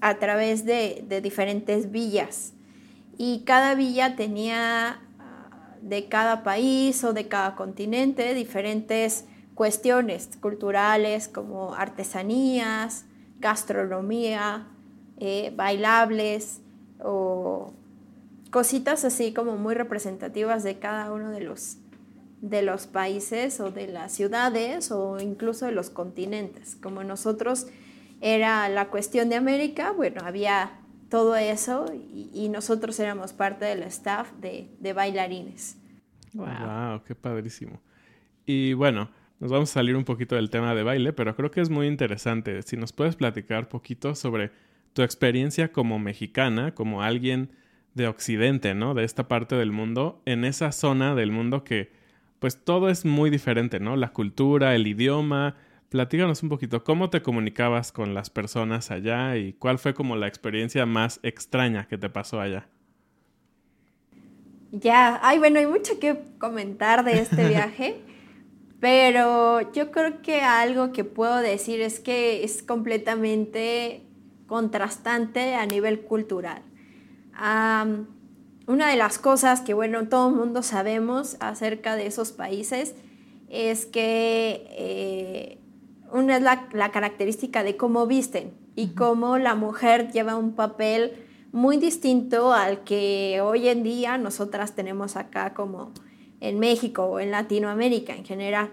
a 0.02 0.16
través 0.20 0.66
de, 0.66 1.04
de, 1.08 1.22
diferentes 1.22 1.92
villas. 1.92 2.54
Y 3.18 3.44
cada 3.46 3.76
villa 3.76 4.16
tenía 4.16 5.00
ah, 5.20 5.76
de 5.82 6.10
cada 6.10 6.44
país 6.44 7.04
o 7.04 7.14
de 7.14 7.28
cada 7.28 7.56
continente 7.56 8.34
diferentes 8.34 9.26
cuestiones 9.56 10.30
culturales 10.40 11.28
como 11.28 11.76
artesanías, 11.76 13.06
gastronomía, 13.40 14.68
eh, 15.20 15.54
bailables 15.56 16.62
o 17.00 17.74
cositas 18.52 19.06
así 19.06 19.34
como 19.34 19.58
muy 19.58 19.76
representativas 19.76 20.64
de 20.64 20.80
cada 20.80 21.12
uno 21.12 21.32
de 21.32 21.42
los, 21.42 21.78
de 22.44 22.62
los 22.62 22.88
países 22.88 23.62
o 23.62 23.72
de 23.72 23.88
las 23.88 24.12
ciudades 24.12 24.92
o 24.92 25.18
incluso 25.22 25.66
de 25.66 25.72
los 25.72 25.90
continentes. 25.90 26.76
Como 26.76 27.02
nosotros 27.06 27.68
era 28.20 28.68
la 28.68 28.90
cuestión 28.90 29.30
de 29.30 29.36
América, 29.36 29.94
bueno, 29.94 30.22
había 30.26 30.82
todo 31.10 31.38
eso 31.38 31.86
y, 31.94 32.50
nosotros 32.50 33.00
éramos 33.00 33.32
parte 33.32 33.64
del 33.64 33.84
staff 33.84 34.30
de, 34.42 34.70
de 34.80 34.94
bailarines. 34.94 35.78
Wow. 36.34 36.48
wow, 36.48 37.04
qué 37.06 37.16
padrísimo. 37.16 37.80
Y 38.46 38.74
bueno, 38.74 39.10
nos 39.40 39.50
vamos 39.50 39.70
a 39.72 39.76
salir 39.76 39.96
un 39.96 40.04
poquito 40.04 40.36
del 40.36 40.50
tema 40.50 40.76
de 40.76 40.84
baile, 40.84 41.14
pero 41.14 41.38
creo 41.38 41.50
que 41.50 41.62
es 41.62 41.70
muy 41.70 41.88
interesante. 41.88 42.62
Si 42.64 42.76
nos 42.76 42.92
puedes 42.92 43.16
platicar 43.16 43.60
un 43.60 43.70
poquito 43.70 44.16
sobre 44.16 44.52
tu 44.92 45.02
experiencia 45.02 45.72
como 45.72 45.98
mexicana, 45.98 46.76
como 46.76 47.04
alguien 47.04 47.52
de 47.94 48.08
Occidente, 48.08 48.74
¿no? 48.74 48.96
De 48.96 49.06
esta 49.06 49.30
parte 49.30 49.56
del 49.56 49.72
mundo, 49.72 50.22
en 50.26 50.44
esa 50.44 50.74
zona 50.74 51.16
del 51.16 51.32
mundo 51.32 51.64
que, 51.64 52.03
pues 52.44 52.58
todo 52.62 52.90
es 52.90 53.06
muy 53.06 53.30
diferente, 53.30 53.80
¿no? 53.80 53.96
La 53.96 54.12
cultura, 54.12 54.76
el 54.76 54.86
idioma. 54.86 55.56
Platícanos 55.88 56.44
un 56.44 56.50
poquito, 56.50 56.84
¿cómo 56.84 57.10
te 57.10 57.22
comunicabas 57.22 57.94
con 57.94 58.14
las 58.14 58.30
personas 58.30 58.92
allá 58.92 59.38
y 59.38 59.54
cuál 59.54 59.80
fue 59.80 59.94
como 59.94 60.18
la 60.18 60.28
experiencia 60.28 60.86
más 60.86 61.22
extraña 61.24 61.88
que 61.88 61.98
te 61.98 62.10
pasó 62.10 62.42
allá? 62.42 62.68
Ya, 64.74 65.22
ay, 65.24 65.40
bueno, 65.40 65.58
hay 65.58 65.68
mucho 65.68 66.02
que 66.02 66.20
comentar 66.38 67.06
de 67.06 67.20
este 67.20 67.48
viaje. 67.48 68.02
Pero 68.82 69.72
yo 69.72 69.92
creo 69.92 70.22
que 70.22 70.42
algo 70.42 70.92
que 70.92 71.06
puedo 71.06 71.38
decir 71.38 71.80
es 71.80 72.02
que 72.02 72.44
es 72.44 72.62
completamente 72.62 74.02
contrastante 74.48 75.56
a 75.56 75.66
nivel 75.66 76.02
cultural. 76.02 76.62
Una 78.68 78.90
de 78.90 78.96
las 78.96 79.20
cosas 79.20 79.62
que, 79.62 79.74
bueno, 79.74 80.08
todo 80.08 80.30
el 80.30 80.36
mundo 80.36 80.64
sabemos 80.64 81.38
acerca 81.40 81.96
de 81.96 82.08
esos 82.08 82.32
países 82.32 82.96
es 83.50 83.86
que 83.86 84.66
eh, 84.72 85.58
una 86.12 86.38
es 86.38 86.44
la, 86.44 86.68
la, 86.74 86.92
característica 86.92 87.64
de 87.64 87.78
cómo 87.78 88.08
visten 88.08 88.54
y 88.76 88.90
cómo 88.90 89.38
la 89.38 89.56
mujer 89.56 90.12
lleva 90.12 90.36
un 90.36 90.54
papel 90.54 91.14
muy 91.52 91.78
distinto 91.78 92.54
al 92.54 92.84
que 92.84 93.42
hoy 93.44 93.68
en 93.68 93.84
día 93.84 94.18
nosotras 94.18 94.76
tenemos 94.76 95.16
acá 95.16 95.54
como 95.54 95.92
en 96.40 96.60
México 96.60 97.06
o 97.06 97.20
en 97.20 97.32
Latinoamérica 97.32 98.16
en 98.16 98.26
general. 98.26 98.72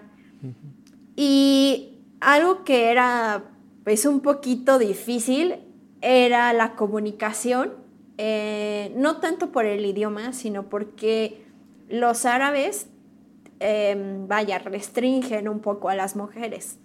Y 1.15 1.99
algo 2.19 2.63
que 2.63 2.91
era 2.91 3.43
pues 3.83 4.05
un 4.05 4.21
poquito 4.21 4.79
difícil 4.79 5.55
era 6.01 6.53
la 6.53 6.75
comunicación, 6.75 7.73
eh, 8.23 8.93
no 8.95 9.17
tanto 9.17 9.51
por 9.51 9.65
el 9.65 9.83
idioma, 9.83 10.31
sino 10.31 10.69
porque 10.69 11.43
los 11.89 12.25
árabes, 12.27 12.85
vaya, 14.27 14.59
restringen 14.59 15.47
un 15.47 15.59
poco 15.59 15.89
a 15.89 15.95
las 15.95 16.15
mujeres. 16.15 16.77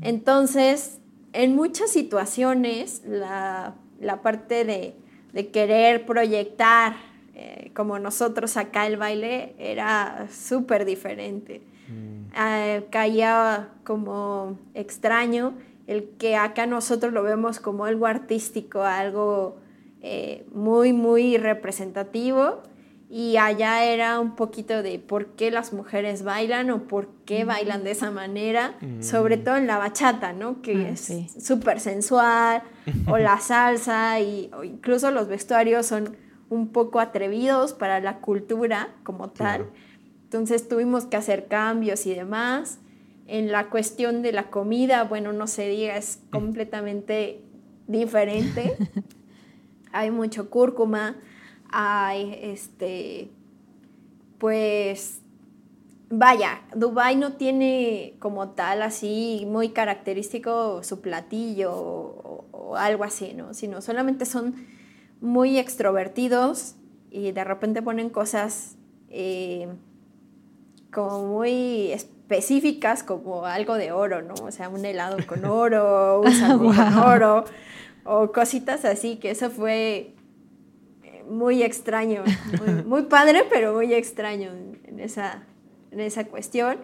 Entonces, 0.00 0.98
en 1.32 1.54
muchas 1.54 1.90
situaciones, 1.90 3.02
la, 3.06 3.76
parte 4.24 4.64
de, 4.64 4.96
de 5.32 5.48
querer 5.52 6.04
proyectar 6.04 6.96
eh, 7.34 7.70
como 7.72 8.00
nosotros 8.00 8.56
acá 8.56 8.88
el 8.88 8.96
baile 8.96 9.54
era 9.60 10.26
súper 10.32 10.84
diferente. 10.84 11.62
Mm. 11.86 12.32
Ah, 12.34 12.80
caía 12.90 13.68
como 13.84 14.58
extraño 14.74 15.54
el 15.86 16.08
que 16.18 16.34
acá 16.34 16.66
nosotros 16.66 17.12
lo 17.12 17.22
vemos 17.22 17.60
como 17.60 17.84
algo 17.84 18.06
artístico, 18.06 18.82
algo 18.82 19.58
eh, 20.08 20.46
muy, 20.52 20.92
muy 20.92 21.36
representativo. 21.36 22.62
Y 23.10 23.38
allá 23.38 23.84
era 23.84 24.20
un 24.20 24.36
poquito 24.36 24.84
de 24.84 25.00
por 25.00 25.34
qué 25.34 25.50
las 25.50 25.72
mujeres 25.72 26.22
bailan 26.22 26.70
o 26.70 26.84
por 26.84 27.08
qué 27.24 27.44
mm. 27.44 27.48
bailan 27.48 27.82
de 27.82 27.90
esa 27.90 28.12
manera, 28.12 28.76
mm. 28.80 29.02
sobre 29.02 29.36
todo 29.36 29.56
en 29.56 29.66
la 29.66 29.78
bachata, 29.78 30.32
¿no? 30.32 30.62
Que 30.62 30.76
ah, 30.76 30.90
es 30.90 31.10
súper 31.44 31.80
sensual, 31.80 32.62
o 33.08 33.18
la 33.18 33.40
salsa, 33.40 34.20
y, 34.20 34.48
o 34.56 34.62
incluso 34.62 35.10
los 35.10 35.26
vestuarios 35.26 35.86
son 35.86 36.16
un 36.50 36.68
poco 36.68 37.00
atrevidos 37.00 37.74
para 37.74 37.98
la 37.98 38.18
cultura 38.18 38.94
como 39.02 39.30
tal. 39.30 39.70
Entonces 40.22 40.68
tuvimos 40.68 41.04
que 41.06 41.16
hacer 41.16 41.48
cambios 41.48 42.06
y 42.06 42.14
demás. 42.14 42.78
En 43.26 43.50
la 43.50 43.70
cuestión 43.70 44.22
de 44.22 44.30
la 44.30 44.50
comida, 44.50 45.02
bueno, 45.02 45.32
no 45.32 45.48
se 45.48 45.68
diga, 45.68 45.96
es 45.96 46.20
completamente 46.30 47.40
diferente. 47.88 48.76
Hay 49.98 50.10
mucho 50.10 50.50
cúrcuma, 50.50 51.16
hay 51.70 52.38
este, 52.42 53.30
pues, 54.38 55.20
vaya, 56.10 56.62
Dubai 56.74 57.16
no 57.16 57.34
tiene 57.34 58.14
como 58.18 58.50
tal 58.50 58.82
así 58.82 59.44
muy 59.48 59.70
característico 59.70 60.82
su 60.82 61.00
platillo 61.00 61.72
o, 61.72 62.44
o 62.52 62.76
algo 62.76 63.04
así, 63.04 63.34
¿no? 63.34 63.54
Sino 63.54 63.80
solamente 63.80 64.26
son 64.26 64.54
muy 65.20 65.58
extrovertidos 65.58 66.76
y 67.10 67.32
de 67.32 67.44
repente 67.44 67.82
ponen 67.82 68.10
cosas 68.10 68.76
eh, 69.10 69.68
como 70.92 71.26
muy 71.26 71.92
específicas, 71.92 73.02
como 73.02 73.46
algo 73.46 73.74
de 73.74 73.92
oro, 73.92 74.22
¿no? 74.22 74.34
O 74.42 74.50
sea, 74.50 74.68
un 74.68 74.84
helado 74.84 75.16
con 75.26 75.44
oro, 75.44 76.20
un 76.20 76.32
sándwich 76.34 76.76
con 76.76 76.98
oro, 76.98 77.44
o 78.06 78.32
cositas 78.32 78.84
así, 78.84 79.16
que 79.16 79.30
eso 79.30 79.50
fue 79.50 80.14
eh, 81.02 81.24
muy 81.28 81.62
extraño, 81.62 82.24
muy, 82.86 83.02
padre, 83.08 83.44
pero 83.50 83.74
muy 83.74 83.92
extraño 83.94 84.50
en 84.84 85.00
esa, 85.00 85.44
en 85.90 86.00
esa 86.00 86.24
cuestión. 86.26 86.78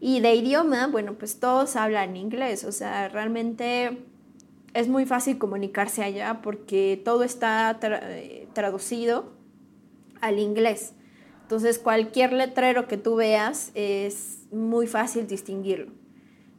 Y 0.00 0.20
de 0.20 0.34
idioma, 0.34 0.88
bueno, 0.88 1.14
pues 1.14 1.40
todos 1.40 1.74
hablan 1.76 2.16
inglés, 2.16 2.64
o 2.64 2.72
sea, 2.72 3.08
realmente 3.08 3.98
es 4.74 4.88
muy 4.88 5.06
fácil 5.06 5.38
comunicarse 5.38 6.02
allá 6.02 6.40
porque 6.42 7.00
todo 7.02 7.24
está 7.24 7.78
traducido 8.52 9.32
al 10.20 10.38
inglés. 10.38 10.92
Entonces 11.42 11.78
cualquier 11.78 12.32
letrero 12.32 12.86
que 12.86 12.98
tú 12.98 13.14
veas 13.16 13.70
es 13.74 14.40
muy 14.52 14.86
fácil 14.86 15.26
distinguirlo. 15.26 15.92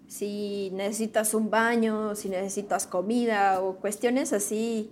Si 0.08 0.72
necesitas 0.74 1.34
un 1.34 1.50
baño, 1.50 2.16
si 2.16 2.30
necesitas 2.30 2.88
comida 2.88 3.62
o 3.62 3.76
cuestiones 3.76 4.32
así 4.34 4.90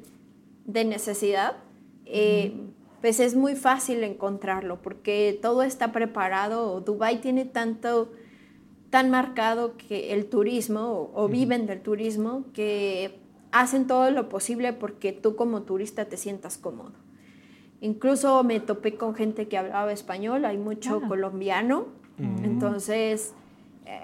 de 0.66 0.84
necesidad, 0.84 1.58
eh, 2.06 2.54
pues 3.02 3.20
es 3.20 3.36
muy 3.36 3.56
fácil 3.56 4.04
encontrarlo 4.04 4.82
porque 4.82 5.38
todo 5.42 5.64
está 5.64 5.92
preparado. 5.92 6.82
Dubai 6.82 7.22
tiene 7.22 7.46
tanto 7.46 8.12
tan 8.90 9.10
marcado 9.10 9.78
que 9.78 10.14
el 10.14 10.28
turismo 10.28 11.12
o, 11.14 11.28
viven 11.28 11.66
del 11.66 11.82
turismo 11.82 12.46
que 12.54 13.20
hacen 13.52 13.88
todo 13.88 14.10
lo 14.12 14.30
posible 14.30 14.74
porque 14.74 15.12
tú 15.12 15.36
como 15.36 15.64
turista 15.64 16.06
te 16.06 16.18
sientas 16.18 16.58
cómodo. 16.58 16.94
Incluso 17.82 18.44
me 18.44 18.60
topé 18.60 18.96
con 18.96 19.14
gente 19.14 19.48
que 19.48 19.58
hablaba 19.58 19.92
español, 19.92 20.46
hay 20.46 20.58
mucho 20.58 21.02
ah. 21.04 21.08
colombiano, 21.08 21.88
mm. 22.18 22.46
entonces 22.46 23.34
eh, 23.86 24.00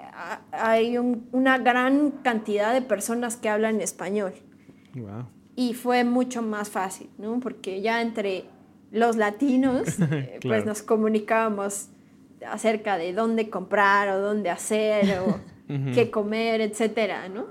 hay 0.52 0.98
una 0.98 1.58
gran 1.58 2.10
cantidad 2.22 2.72
de 2.72 2.82
personas 2.82 3.36
que 3.36 3.48
hablan 3.48 3.80
español. 3.80 4.32
Y 5.56 5.74
fue 5.74 6.04
mucho 6.04 6.42
más 6.42 6.70
fácil, 6.70 7.08
¿no? 7.18 7.40
Porque 7.40 7.80
ya 7.80 8.00
entre 8.00 8.44
los 8.90 9.16
latinos, 9.16 9.98
eh, 10.00 10.38
pues 10.42 10.64
nos 10.64 10.82
comunicábamos 10.82 11.88
acerca 12.46 12.98
de 12.98 13.12
dónde 13.12 13.50
comprar 13.50 14.08
o 14.08 14.20
dónde 14.20 14.50
hacer 14.50 15.18
o 15.20 15.40
qué 15.94 16.10
comer, 16.10 16.60
etcétera, 16.60 17.28
¿no? 17.28 17.46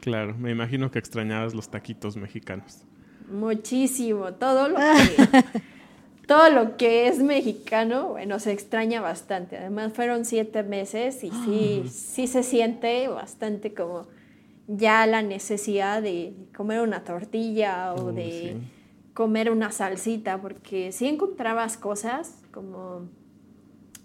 Claro, 0.00 0.34
me 0.36 0.50
imagino 0.50 0.90
que 0.90 0.98
extrañabas 0.98 1.54
los 1.54 1.70
taquitos 1.70 2.16
mexicanos. 2.16 2.84
Muchísimo, 3.30 4.34
todo 4.34 4.68
lo 4.68 4.76
que, 4.76 5.42
todo 6.26 6.50
lo 6.50 6.76
que 6.76 7.08
es 7.08 7.18
mexicano, 7.18 8.08
bueno, 8.08 8.38
se 8.38 8.52
extraña 8.52 9.00
bastante. 9.00 9.56
Además 9.56 9.92
fueron 9.92 10.24
siete 10.24 10.62
meses 10.62 11.22
y 11.24 11.30
sí, 11.30 11.84
sí 11.90 12.26
se 12.26 12.42
siente 12.42 13.08
bastante 13.08 13.74
como 13.74 14.06
ya 14.68 15.06
la 15.06 15.22
necesidad 15.22 16.02
de 16.02 16.34
comer 16.56 16.80
una 16.80 17.04
tortilla 17.04 17.94
o 17.94 18.12
de 18.12 18.56
comer 19.14 19.50
una 19.50 19.72
salsita, 19.72 20.40
porque 20.40 20.92
sí 20.92 21.06
encontrabas 21.06 21.76
cosas 21.76 22.38
como 22.50 23.08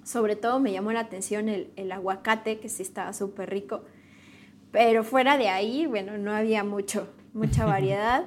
Sobre 0.04 0.36
todo 0.36 0.60
me 0.60 0.72
llamó 0.72 0.92
la 0.92 1.02
atención 1.02 1.50
el, 1.50 1.72
el 1.76 1.92
aguacate, 1.92 2.60
que 2.60 2.70
sí 2.70 2.82
estaba 2.82 3.14
súper 3.14 3.50
rico. 3.50 3.84
Pero 4.72 5.04
fuera 5.04 5.38
de 5.38 5.50
ahí, 5.50 5.86
bueno, 5.86 6.18
no 6.18 6.32
había 6.34 6.64
mucho, 6.64 7.08
mucha 7.34 7.66
variedad. 7.76 8.26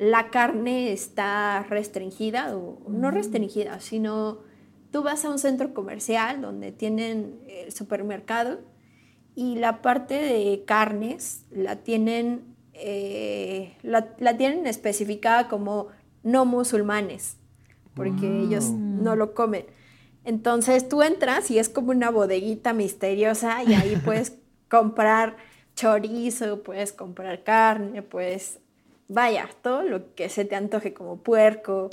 La 0.00 0.30
carne 0.30 0.92
está 0.92 1.62
restringida, 1.68 2.56
o 2.56 2.78
no 2.88 3.10
restringida, 3.10 3.80
sino 3.80 4.38
tú 4.90 5.02
vas 5.02 5.26
a 5.26 5.28
un 5.28 5.38
centro 5.38 5.74
comercial 5.74 6.40
donde 6.40 6.72
tienen 6.72 7.38
el 7.46 7.70
supermercado 7.70 8.60
y 9.34 9.56
la 9.56 9.82
parte 9.82 10.14
de 10.14 10.64
carnes 10.66 11.44
la 11.50 11.76
tienen, 11.76 12.56
eh, 12.72 13.76
la, 13.82 14.14
la 14.18 14.38
tienen 14.38 14.66
especificada 14.66 15.48
como 15.48 15.88
no 16.22 16.46
musulmanes, 16.46 17.36
porque 17.92 18.40
ellos 18.40 18.70
no 18.70 19.16
lo 19.16 19.34
comen. 19.34 19.66
Entonces 20.24 20.88
tú 20.88 21.02
entras 21.02 21.50
y 21.50 21.58
es 21.58 21.68
como 21.68 21.90
una 21.90 22.08
bodeguita 22.08 22.72
misteriosa 22.72 23.62
y 23.64 23.74
ahí 23.74 23.96
puedes 24.04 24.38
comprar 24.70 25.36
chorizo, 25.74 26.62
puedes 26.62 26.94
comprar 26.94 27.44
carne, 27.44 28.00
pues 28.00 28.60
vaya, 29.10 29.48
todo 29.62 29.82
lo 29.82 30.14
que 30.14 30.28
se 30.28 30.44
te 30.44 30.56
antoje 30.56 30.94
como 30.94 31.18
puerco. 31.18 31.90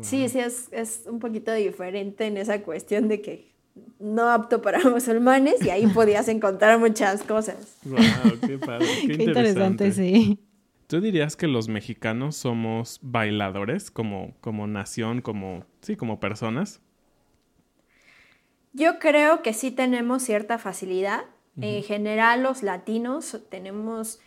Sí, 0.00 0.28
sí, 0.28 0.40
es, 0.40 0.68
es 0.72 1.04
un 1.06 1.18
poquito 1.18 1.52
diferente 1.52 2.26
en 2.26 2.38
esa 2.38 2.62
cuestión 2.62 3.06
de 3.08 3.20
que 3.20 3.52
no 3.98 4.30
apto 4.30 4.62
para 4.62 4.78
musulmanes 4.90 5.64
y 5.64 5.70
ahí 5.70 5.86
podías 5.86 6.28
encontrar 6.28 6.78
muchas 6.78 7.22
cosas. 7.22 7.78
Wow, 7.84 8.00
qué 8.46 8.58
padre, 8.58 8.86
qué, 9.06 9.16
Qué 9.16 9.24
interesante, 9.24 9.92
sí. 9.92 10.38
¿Tú 10.86 11.00
dirías 11.00 11.36
que 11.36 11.48
los 11.48 11.68
mexicanos 11.68 12.36
somos 12.36 12.98
bailadores 13.02 13.90
como, 13.90 14.34
como 14.40 14.66
nación, 14.66 15.22
como, 15.22 15.64
sí, 15.80 15.96
como 15.96 16.20
personas? 16.20 16.80
Yo 18.72 18.98
creo 18.98 19.42
que 19.42 19.54
sí 19.54 19.70
tenemos 19.70 20.22
cierta 20.22 20.58
facilidad. 20.58 21.24
En 21.60 21.84
general, 21.84 22.42
los 22.42 22.64
latinos 22.64 23.40
tenemos 23.48 24.18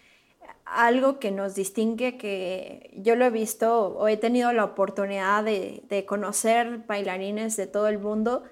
algo 0.65 1.19
que 1.19 1.31
nos 1.31 1.55
distingue, 1.55 2.17
que 2.17 2.91
yo 2.97 3.15
lo 3.15 3.25
he 3.25 3.29
visto 3.29 3.87
o 3.87 4.07
he 4.07 4.17
tenido 4.17 4.51
la 4.53 4.65
oportunidad 4.65 5.43
de, 5.43 5.83
de 5.89 6.05
conocer 6.05 6.83
bailarines 6.87 7.55
de 7.55 7.67
todo 7.67 7.87
el 7.87 7.99
mundo 7.99 8.43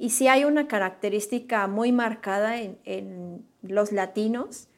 y 0.00 0.10
sí 0.10 0.28
hay 0.28 0.44
una 0.44 0.66
característica 0.66 1.66
muy 1.66 1.92
marcada 1.92 2.58
en, 2.58 2.78
en 2.84 3.46
los 3.60 3.92
latinos 3.92 4.68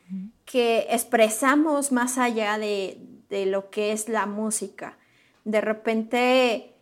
que 0.45 0.88
expresamos 0.91 1.93
más 1.93 2.19
allá 2.19 2.59
de, 2.59 2.99
de 3.31 3.47
lo 3.47 3.71
que 3.71 3.93
es 3.93 4.09
la 4.09 4.26
música. 4.26 4.99
De 5.45 5.61
repente, 5.61 6.75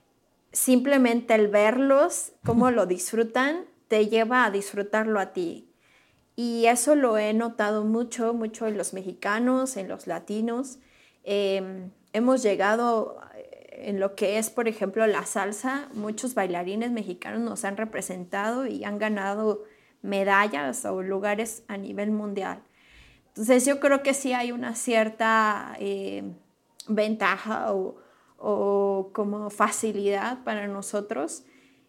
simplemente 0.53 1.35
el 1.35 1.49
verlos, 1.49 2.33
cómo 2.45 2.71
lo 2.73 2.87
disfrutan, 2.87 3.67
te 3.89 4.09
lleva 4.09 4.47
a 4.47 4.51
disfrutarlo 4.51 5.21
a 5.21 5.35
ti. 5.35 5.70
Y 6.43 6.69
eso 6.69 6.95
lo 6.95 7.19
he 7.19 7.35
notado 7.35 7.85
mucho, 7.85 8.33
mucho 8.33 8.67
en 8.67 8.79
los 8.79 8.95
mexicanos, 8.95 9.77
en 9.77 9.89
los 9.89 10.07
latinos. 10.07 10.79
Eh, 11.23 11.91
hemos 12.15 12.43
llegado 12.43 13.21
en 13.73 14.01
lo 14.01 14.15
que 14.15 14.39
es, 14.39 14.49
por 14.49 14.67
ejemplo, 14.67 15.07
la 15.07 15.27
salsa. 15.27 15.91
Muchos 15.93 16.33
bailarines 16.33 16.93
mexicanos 16.93 17.43
nos 17.43 17.67
han 17.67 17.77
representado 17.77 18.67
y 18.67 18.85
han 18.85 18.99
ganado 18.99 19.65
medallas 20.01 20.87
o 20.87 21.03
lugares 21.03 21.63
a 21.69 21.77
nivel 21.77 22.11
mundial. 22.11 22.63
Entonces 23.29 23.67
yo 23.67 23.79
creo 23.79 24.03
que 24.03 24.15
sí 24.15 24.33
hay 24.33 24.51
una 24.51 24.75
cierta 24.77 25.77
eh, 25.79 26.25
ventaja 26.89 27.75
o, 27.75 27.97
o, 28.39 29.11
como 29.13 29.51
facilidad 29.51 30.43
para 30.43 30.69
nosotros. 30.69 31.45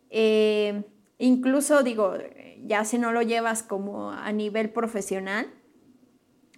Eh, 0.10 0.84
incluso 1.22 1.84
digo, 1.84 2.14
ya 2.66 2.84
si 2.84 2.98
no 2.98 3.12
lo 3.12 3.22
llevas 3.22 3.64
como 3.64 4.12
a 4.12 4.32
nivel 4.32 4.70
profesional, 4.70 5.48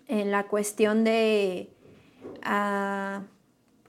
en 0.08 0.32
la 0.32 0.48
cuestión 0.48 1.04
de 1.04 1.70
uh, 2.46 3.24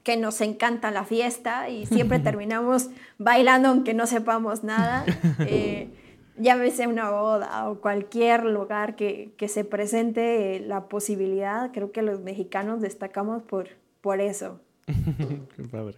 que 0.03 0.17
nos 0.17 0.39
encanta 0.41 0.91
la 0.91 1.03
fiesta 1.03 1.69
y 1.69 1.85
siempre 1.85 2.19
terminamos 2.29 2.89
bailando 3.17 3.69
aunque 3.69 3.93
no 3.93 4.05
sepamos 4.05 4.63
nada. 4.63 5.05
Eh, 5.47 5.89
ya 6.37 6.57
sea 6.69 6.89
una 6.89 7.09
boda 7.09 7.69
o 7.69 7.79
cualquier 7.79 8.43
lugar 8.43 8.97
que, 8.97 9.33
que, 9.37 9.47
se 9.47 9.63
presente 9.63 10.59
la 10.59 10.89
posibilidad, 10.89 11.71
creo 11.71 11.93
que 11.93 12.01
los 12.01 12.19
mexicanos 12.19 12.81
destacamos 12.81 13.41
por, 13.43 13.69
por 14.01 14.19
eso. 14.19 14.59
Qué 14.85 15.63
padre. 15.63 15.95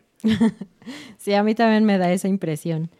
sí, 1.17 1.33
a 1.33 1.41
mí 1.41 1.55
también 1.55 1.85
me 1.85 1.97
da 1.97 2.11
esa 2.11 2.27
impresión. 2.27 2.91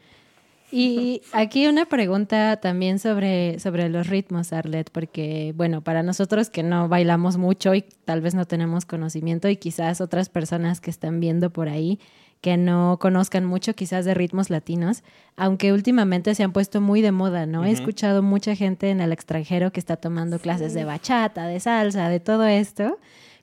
Y 0.71 1.21
aquí 1.31 1.67
una 1.67 1.85
pregunta 1.85 2.57
también 2.57 2.99
sobre, 2.99 3.57
sobre 3.59 3.87
los 3.87 4.07
ritmos, 4.07 4.51
Arlet, 4.51 4.89
porque, 4.91 5.53
bueno, 5.55 5.81
para 5.81 6.03
nosotros 6.03 6.49
que 6.49 6.61
no 6.61 6.89
bailamos 6.89 7.37
mucho 7.37 7.73
y 7.73 7.83
tal 8.03 8.21
vez 8.21 8.35
no 8.35 8.45
tenemos 8.45 8.85
conocimiento 8.85 9.47
y 9.47 9.55
quizás 9.55 10.01
otras 10.01 10.27
personas 10.27 10.81
que 10.81 10.89
están 10.89 11.19
viendo 11.19 11.51
por 11.51 11.69
ahí 11.69 11.99
que 12.41 12.57
no 12.57 12.97
conozcan 12.99 13.45
mucho 13.45 13.73
quizás 13.73 14.05
de 14.05 14.13
ritmos 14.13 14.49
latinos, 14.49 15.03
aunque 15.35 15.73
últimamente 15.73 16.35
se 16.35 16.43
han 16.43 16.53
puesto 16.53 16.81
muy 16.81 17.01
de 17.01 17.11
moda, 17.11 17.45
¿no? 17.45 17.61
Uh 17.61 17.63
-huh. 17.63 17.67
He 17.67 17.71
escuchado 17.71 18.21
mucha 18.21 18.55
gente 18.55 18.89
en 18.89 19.01
el 19.01 19.11
extranjero 19.11 19.71
que 19.71 19.79
está 19.79 19.97
tomando 19.97 20.39
clases 20.39 20.73
de 20.73 20.85
bachata, 20.85 21.47
de 21.47 21.59
salsa, 21.59 22.09
de 22.09 22.19
todo 22.19 22.45
esto. 22.45 22.99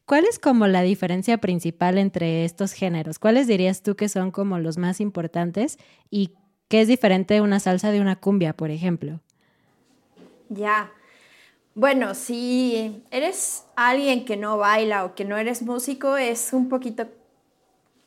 ¿Cuál 0.07 0.25
es 0.27 0.39
como 0.39 0.67
la 0.67 0.83
diferencia 0.83 1.39
principal 1.39 1.99
entre 1.99 2.45
estos 2.45 2.73
géneros? 2.73 3.19
¿Cuáles 3.19 3.47
dirías 3.47 3.83
tú 3.83 3.97
que 3.97 4.09
son 4.09 4.31
como 4.31 4.59
los 4.59 4.77
más 4.77 5.01
importantes 5.01 5.79
y 6.11 6.35
es 6.81 6.89
diferente 6.89 7.41
una 7.41 7.61
salsa 7.61 7.91
de 7.91 8.01
una 8.01 8.17
cumbia, 8.17 8.53
por 8.53 8.71
ejemplo? 8.71 9.21
Ya. 10.49 10.93
Bueno, 11.75 12.15
si 12.15 13.03
eres 13.11 13.65
alguien 13.75 14.25
que 14.25 14.37
no 14.37 14.59
baila 14.59 15.05
o 15.05 15.15
que 15.15 15.25
no 15.25 15.37
eres 15.37 15.63
músico, 15.63 16.17
es 16.17 16.53
un 16.53 16.69
poquito 16.69 17.09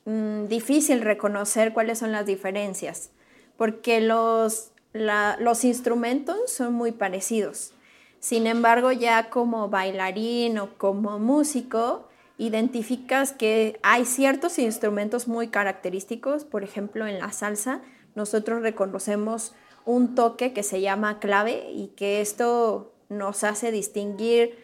mmm, 0.05 0.45
difícil 0.45 1.01
reconocer 1.01 1.73
cuáles 1.73 1.99
son 1.99 2.11
las 2.11 2.25
diferencias, 2.25 3.11
porque 3.57 3.99
los, 3.99 4.71
los 4.93 5.63
instrumentos 5.65 6.37
son 6.49 6.73
muy 6.73 6.93
parecidos. 6.93 7.73
Sin 8.19 8.47
embargo, 8.47 8.91
ya 8.91 9.29
como 9.29 9.69
bailarín 9.69 10.57
o 10.59 10.77
como 10.77 11.19
músico, 11.19 12.07
identificas 12.37 13.31
que 13.31 13.79
hay 13.83 14.05
ciertos 14.05 14.59
instrumentos 14.59 15.27
muy 15.27 15.49
característicos, 15.49 16.45
por 16.45 16.63
ejemplo, 16.63 17.05
en 17.05 17.19
la 17.19 17.31
salsa, 17.31 17.81
nosotros 18.17 18.63
reconocemos 18.63 19.53
un 19.85 20.15
toque 20.15 20.51
que 20.51 20.63
se 20.63 20.81
llama 20.81 21.19
clave 21.19 21.69
y 21.71 21.89
que 21.95 22.19
esto 22.19 22.91
nos 23.09 23.43
hace 23.43 23.71
distinguir 23.71 24.57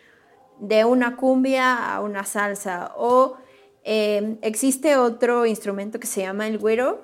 de 0.60 0.86
una 0.86 1.16
cumbia 1.16 1.94
a 1.94 2.02
una 2.02 2.26
salsa. 2.26 2.92
O 2.98 3.38
eh, 3.84 4.38
existe 4.42 4.98
otro 4.98 5.46
instrumento 5.46 6.00
que 6.00 6.08
se 6.08 6.22
llama 6.22 6.48
el 6.48 6.58
güero, 6.58 7.02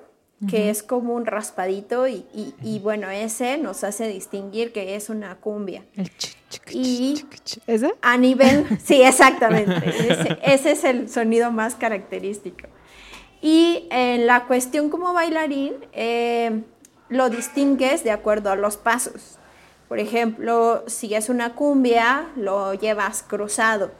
que 0.48 0.56
uh 0.56 0.60
-huh. 0.60 0.70
es 0.70 0.82
como 0.82 1.14
un 1.14 1.24
raspadito 1.24 2.08
y, 2.08 2.26
y, 2.34 2.54
y, 2.62 2.78
bueno, 2.80 3.10
ese 3.10 3.56
nos 3.58 3.84
hace 3.84 4.08
distinguir 4.08 4.72
que 4.72 4.96
es 4.96 5.08
una 5.08 5.36
cumbia. 5.36 5.84
El 5.94 6.08
ch 6.16 6.34
ch 6.48 6.60
y 6.72 7.24
ch 7.44 7.60
¿Ese? 7.66 7.94
a 8.02 8.16
nivel, 8.16 8.66
sí, 8.84 9.02
exactamente, 9.02 9.76
ese, 10.10 10.38
ese, 10.42 10.70
es 10.72 10.84
el 10.84 11.08
sonido 11.08 11.52
más 11.52 11.74
característico. 11.74 12.66
Y 13.40 13.86
en 13.90 14.26
la 14.26 14.46
cuestión 14.46 14.90
como 14.90 15.12
bailarín, 15.12 15.74
eh, 15.92 16.62
lo 17.08 17.30
distingues 17.30 18.04
de 18.04 18.10
acuerdo 18.10 18.50
a 18.50 18.56
los 18.56 18.76
pasos. 18.76 19.38
Por 19.88 19.98
ejemplo, 19.98 20.84
si 20.86 21.14
es 21.14 21.28
una 21.28 21.54
cumbia, 21.54 22.28
lo 22.36 22.74
llevas 22.74 23.22
cruzado. 23.22 23.90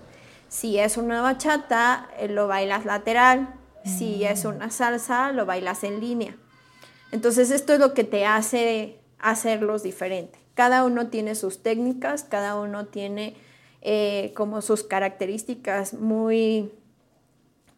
Si 0.48 0.78
es 0.78 0.96
una 0.96 1.20
bachata, 1.20 2.08
eh, 2.18 2.28
lo 2.28 2.46
bailas 2.46 2.84
lateral. 2.84 3.54
Si 3.84 4.24
es 4.24 4.44
una 4.44 4.70
salsa, 4.70 5.32
lo 5.32 5.46
bailas 5.46 5.84
en 5.84 6.00
línea. 6.00 6.36
Entonces 7.12 7.50
esto 7.50 7.72
es 7.72 7.80
lo 7.80 7.94
que 7.94 8.04
te 8.04 8.26
hace 8.26 9.00
hacerlos 9.18 9.82
diferentes. 9.82 10.40
Cada 10.54 10.84
uno 10.84 11.08
tiene 11.08 11.34
sus 11.34 11.62
técnicas, 11.62 12.24
cada 12.24 12.60
uno 12.60 12.86
tiene 12.86 13.34
eh, 13.80 14.32
como 14.36 14.60
sus 14.60 14.84
características 14.84 15.94
muy 15.94 16.70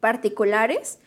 particulares. 0.00 0.98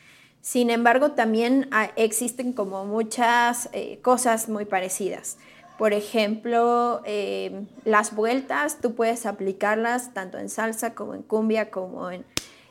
Sin 0.45 0.69
embargo, 0.69 1.13
también 1.13 1.67
ah, 1.71 1.89
existen 1.95 2.53
como 2.53 2.85
muchas 2.85 3.67
eh, 3.73 3.97
cosas 4.03 4.47
muy 4.47 4.65
parecidas. 4.65 5.39
Por 5.79 5.91
ejemplo, 5.91 7.01
eh, 7.03 7.65
las 7.83 8.13
vueltas, 8.13 8.79
tú 8.79 8.93
puedes 8.93 9.25
aplicarlas 9.25 10.13
tanto 10.13 10.37
en 10.37 10.49
salsa 10.49 10.93
como 10.93 11.15
en 11.15 11.23
cumbia, 11.23 11.71
como 11.71 12.11
en, 12.11 12.25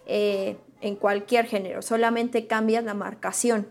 eh, 0.06 0.56
en 0.82 0.94
cualquier 0.94 1.46
género. 1.46 1.82
Solamente 1.82 2.46
cambias 2.46 2.84
la 2.84 2.94
marcación. 2.94 3.66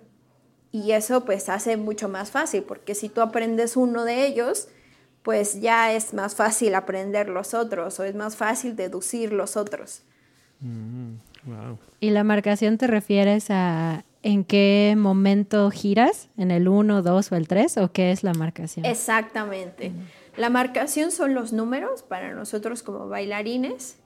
Y 0.73 0.91
eso 0.91 1.23
pues 1.23 1.47
hace 1.47 1.77
mucho 1.77 2.09
más 2.09 2.29
fácil, 2.29 2.63
porque 2.63 2.95
si 2.95 3.07
tú 3.07 3.21
aprendes 3.21 3.77
uno 3.77 4.03
de 4.03 4.27
ellos, 4.27 4.67
pues 5.21 5.61
ya 5.61 5.93
es 5.93 6.13
más 6.13 6.35
fácil 6.35 6.75
aprender 6.75 7.29
los 7.29 7.53
otros 7.53 8.01
o 8.01 8.03
es 8.03 8.15
más 8.15 8.35
fácil 8.35 8.75
deducir 8.75 9.31
los 9.31 9.55
otros. 9.55 10.03
Mm, 10.59 11.13
wow. 11.45 11.77
¿Y 11.99 12.09
la 12.11 12.23
marcación 12.23 12.77
te 12.77 12.87
refieres 12.87 13.49
a 13.49 14.03
en 14.23 14.45
qué 14.45 14.95
momento 14.97 15.69
giras, 15.69 16.29
en 16.37 16.49
el 16.49 16.69
1, 16.69 17.01
2 17.01 17.31
o 17.31 17.35
el 17.35 17.47
3, 17.47 17.77
o 17.77 17.91
qué 17.91 18.11
es 18.11 18.23
la 18.23 18.33
marcación. 18.33 18.85
Exactamente. 18.85 19.91
La 20.37 20.49
marcación 20.49 21.11
son 21.11 21.33
los 21.33 21.51
números 21.53 22.03
para 22.03 22.33
nosotros 22.33 22.81
como 22.83 23.09
bailarines. 23.09 23.99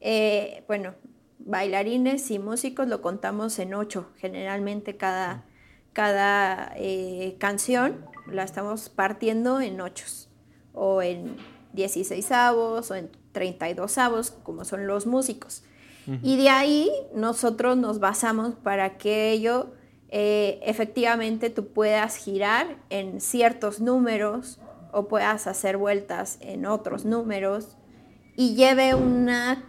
Eh, 0.00 0.64
bueno, 0.66 0.94
bailarines 1.38 2.30
y 2.32 2.40
músicos 2.40 2.88
lo 2.88 3.00
contamos 3.00 3.58
en 3.60 3.72
ocho, 3.74 4.10
generalmente 4.16 4.96
cada, 4.96 5.44
cada 5.92 6.72
eh, 6.76 7.36
canción 7.38 8.04
la 8.26 8.42
estamos 8.42 8.88
partiendo 8.88 9.60
en 9.60 9.80
ochos 9.80 10.28
o 10.74 11.00
en 11.00 11.36
16 11.72 12.30
avos 12.32 12.90
o 12.90 12.96
en 12.96 13.08
32 13.32 13.98
avos, 13.98 14.32
como 14.32 14.64
son 14.64 14.88
los 14.88 15.06
músicos. 15.06 15.62
Y 16.22 16.36
de 16.36 16.48
ahí 16.48 16.90
nosotros 17.14 17.76
nos 17.76 18.00
basamos 18.00 18.54
para 18.54 18.98
que 18.98 19.30
ello 19.30 19.72
eh, 20.08 20.58
efectivamente 20.64 21.50
tú 21.50 21.68
puedas 21.68 22.16
girar 22.16 22.78
en 22.90 23.20
ciertos 23.20 23.80
números 23.80 24.58
o 24.92 25.06
puedas 25.06 25.46
hacer 25.46 25.76
vueltas 25.76 26.38
en 26.40 26.66
otros 26.66 27.04
números 27.04 27.76
y 28.36 28.56
lleve 28.56 28.94
una 28.94 29.62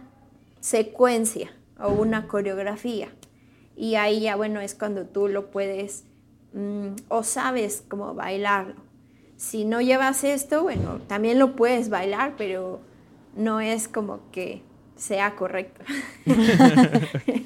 secuencia 0.60 1.52
o 1.78 1.90
una 1.90 2.26
coreografía. 2.26 3.08
Y 3.76 3.94
ahí 3.94 4.20
ya, 4.20 4.34
bueno, 4.34 4.60
es 4.60 4.74
cuando 4.74 5.06
tú 5.06 5.28
lo 5.28 5.50
puedes 5.50 6.04
mm, 6.54 6.94
o 7.08 7.22
sabes 7.22 7.84
cómo 7.88 8.14
bailarlo. 8.14 8.76
Si 9.36 9.64
no 9.64 9.80
llevas 9.80 10.24
esto, 10.24 10.62
bueno, 10.62 11.00
también 11.06 11.38
lo 11.38 11.56
puedes 11.56 11.88
bailar, 11.88 12.34
pero 12.36 12.80
no 13.36 13.60
es 13.60 13.88
como 13.88 14.30
que 14.30 14.62
sea 14.96 15.34
correcto. 15.34 15.82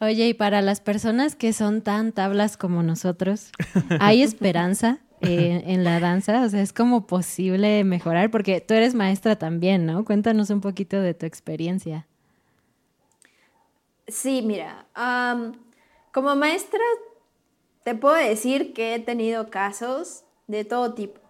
Oye, 0.00 0.28
y 0.28 0.34
para 0.34 0.62
las 0.62 0.80
personas 0.80 1.36
que 1.36 1.52
son 1.52 1.80
tan 1.82 2.10
tablas 2.10 2.56
como 2.56 2.82
nosotros, 2.82 3.52
¿hay 4.00 4.22
esperanza 4.22 4.98
eh, 5.20 5.62
en 5.66 5.84
la 5.84 6.00
danza? 6.00 6.42
O 6.42 6.48
sea, 6.48 6.60
¿es 6.60 6.72
como 6.72 7.06
posible 7.06 7.84
mejorar? 7.84 8.32
Porque 8.32 8.60
tú 8.60 8.74
eres 8.74 8.94
maestra 8.94 9.36
también, 9.36 9.86
¿no? 9.86 10.04
Cuéntanos 10.04 10.50
un 10.50 10.60
poquito 10.60 11.00
de 11.00 11.14
tu 11.14 11.24
experiencia. 11.24 12.08
Sí, 14.08 14.42
mira, 14.42 14.86
como 16.12 16.34
maestra 16.34 16.80
te 17.84 17.94
puedo 17.94 18.16
decir 18.16 18.72
que 18.74 18.96
he 18.96 18.98
tenido 18.98 19.50
casos 19.50 20.24
de 20.48 20.64
todo 20.64 20.94
tipo, 20.94 21.20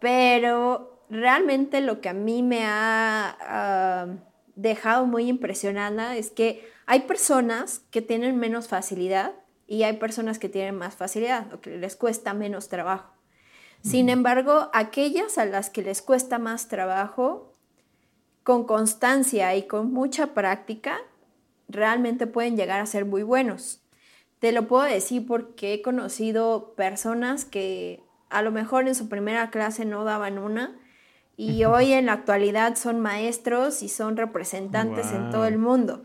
pero 0.00 1.04
realmente 1.10 1.82
lo 1.82 2.00
que 2.00 2.08
a 2.08 2.14
mí 2.14 2.42
me 2.42 2.64
ha 2.64 4.06
dejado 4.54 5.06
muy 5.06 5.28
impresionada 5.28 6.16
es 6.16 6.30
que 6.30 6.68
hay 6.86 7.00
personas 7.00 7.80
que 7.90 8.02
tienen 8.02 8.38
menos 8.38 8.68
facilidad 8.68 9.32
y 9.66 9.84
hay 9.84 9.94
personas 9.94 10.38
que 10.38 10.48
tienen 10.48 10.76
más 10.76 10.96
facilidad 10.96 11.52
o 11.54 11.60
que 11.60 11.76
les 11.78 11.96
cuesta 11.96 12.34
menos 12.34 12.68
trabajo. 12.68 13.12
Sin 13.82 14.08
embargo, 14.08 14.70
aquellas 14.72 15.38
a 15.38 15.44
las 15.44 15.70
que 15.70 15.82
les 15.82 16.02
cuesta 16.02 16.38
más 16.38 16.68
trabajo, 16.68 17.52
con 18.44 18.64
constancia 18.64 19.54
y 19.56 19.66
con 19.66 19.92
mucha 19.92 20.34
práctica, 20.34 20.98
realmente 21.68 22.26
pueden 22.26 22.56
llegar 22.56 22.80
a 22.80 22.86
ser 22.86 23.04
muy 23.04 23.22
buenos. 23.22 23.80
Te 24.38 24.52
lo 24.52 24.68
puedo 24.68 24.82
decir 24.82 25.26
porque 25.26 25.74
he 25.74 25.82
conocido 25.82 26.74
personas 26.74 27.44
que 27.44 28.02
a 28.28 28.42
lo 28.42 28.50
mejor 28.50 28.88
en 28.88 28.94
su 28.94 29.08
primera 29.08 29.50
clase 29.50 29.84
no 29.84 30.04
daban 30.04 30.38
una 30.38 30.76
y 31.36 31.64
hoy 31.64 31.92
en 31.92 32.06
la 32.06 32.12
actualidad 32.12 32.76
son 32.76 33.00
maestros 33.00 33.82
y 33.82 33.88
son 33.88 34.16
representantes 34.16 35.12
en 35.12 35.30
todo 35.30 35.46
el 35.46 35.58
mundo. 35.58 36.02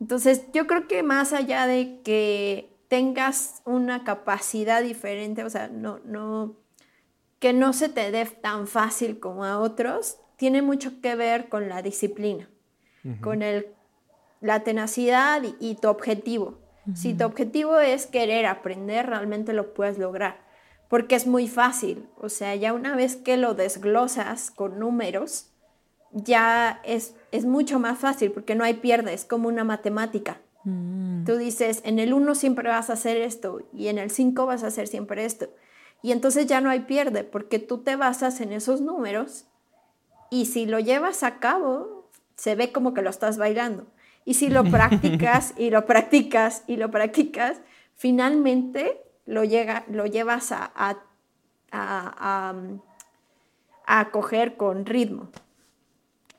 Entonces 0.00 0.46
yo 0.52 0.66
creo 0.66 0.86
que 0.88 1.02
más 1.02 1.32
allá 1.32 1.66
de 1.66 2.00
que 2.04 2.70
tengas 2.88 3.62
una 3.64 4.04
capacidad 4.04 4.82
diferente, 4.82 5.42
o 5.42 5.50
sea, 5.50 5.68
no, 5.68 6.00
no, 6.04 6.54
que 7.38 7.52
no 7.52 7.72
se 7.72 7.88
te 7.88 8.10
dé 8.10 8.26
tan 8.26 8.66
fácil 8.66 9.18
como 9.18 9.44
a 9.44 9.58
otros, 9.58 10.18
tiene 10.36 10.62
mucho 10.62 11.00
que 11.00 11.14
ver 11.16 11.48
con 11.48 11.68
la 11.68 11.82
disciplina, 11.82 12.48
con 13.22 13.42
el 13.42 13.76
la 14.40 14.60
tenacidad 14.60 15.42
y, 15.60 15.74
tu 15.76 15.88
objetivo. 15.88 16.58
Si 16.94 17.14
tu 17.14 17.24
objetivo 17.24 17.80
es 17.80 18.06
querer 18.06 18.46
aprender, 18.46 19.06
realmente 19.06 19.52
lo 19.52 19.74
puedes 19.74 19.98
lograr, 19.98 20.45
porque 20.88 21.14
es 21.16 21.26
muy 21.26 21.48
fácil. 21.48 22.08
O 22.16 22.28
sea, 22.28 22.54
ya 22.54 22.72
una 22.72 22.94
vez 22.96 23.16
que 23.16 23.36
lo 23.36 23.54
desglosas 23.54 24.50
con 24.50 24.78
números, 24.78 25.48
ya 26.12 26.80
es, 26.84 27.14
es 27.32 27.44
mucho 27.44 27.78
más 27.78 27.98
fácil, 27.98 28.32
porque 28.32 28.54
no 28.54 28.64
hay 28.64 28.74
pierde, 28.74 29.12
es 29.12 29.24
como 29.24 29.48
una 29.48 29.64
matemática. 29.64 30.40
Mm. 30.64 31.24
Tú 31.24 31.36
dices, 31.36 31.80
en 31.84 31.98
el 31.98 32.12
1 32.12 32.34
siempre 32.34 32.68
vas 32.68 32.90
a 32.90 32.94
hacer 32.94 33.16
esto 33.16 33.62
y 33.72 33.88
en 33.88 33.98
el 33.98 34.10
5 34.10 34.46
vas 34.46 34.64
a 34.64 34.68
hacer 34.68 34.88
siempre 34.88 35.24
esto. 35.24 35.48
Y 36.02 36.12
entonces 36.12 36.46
ya 36.46 36.60
no 36.60 36.70
hay 36.70 36.80
pierde, 36.80 37.24
porque 37.24 37.58
tú 37.58 37.78
te 37.78 37.96
basas 37.96 38.40
en 38.40 38.52
esos 38.52 38.80
números 38.80 39.46
y 40.30 40.46
si 40.46 40.66
lo 40.66 40.78
llevas 40.78 41.22
a 41.22 41.38
cabo, 41.38 42.08
se 42.36 42.54
ve 42.54 42.72
como 42.72 42.94
que 42.94 43.02
lo 43.02 43.10
estás 43.10 43.38
bailando. 43.38 43.86
Y 44.24 44.34
si 44.34 44.48
lo 44.48 44.64
practicas 44.70 45.54
y 45.56 45.70
lo 45.70 45.86
practicas 45.86 46.64
y 46.66 46.76
lo 46.76 46.90
practicas, 46.90 47.60
finalmente 47.94 49.00
lo, 49.26 49.44
llega, 49.44 49.84
lo 49.90 50.06
llevas 50.06 50.52
a, 50.52 50.72
a, 50.74 50.96
a, 51.70 52.54
a, 53.86 54.10
coger 54.10 54.56
con 54.56 54.86
ritmo. 54.86 55.28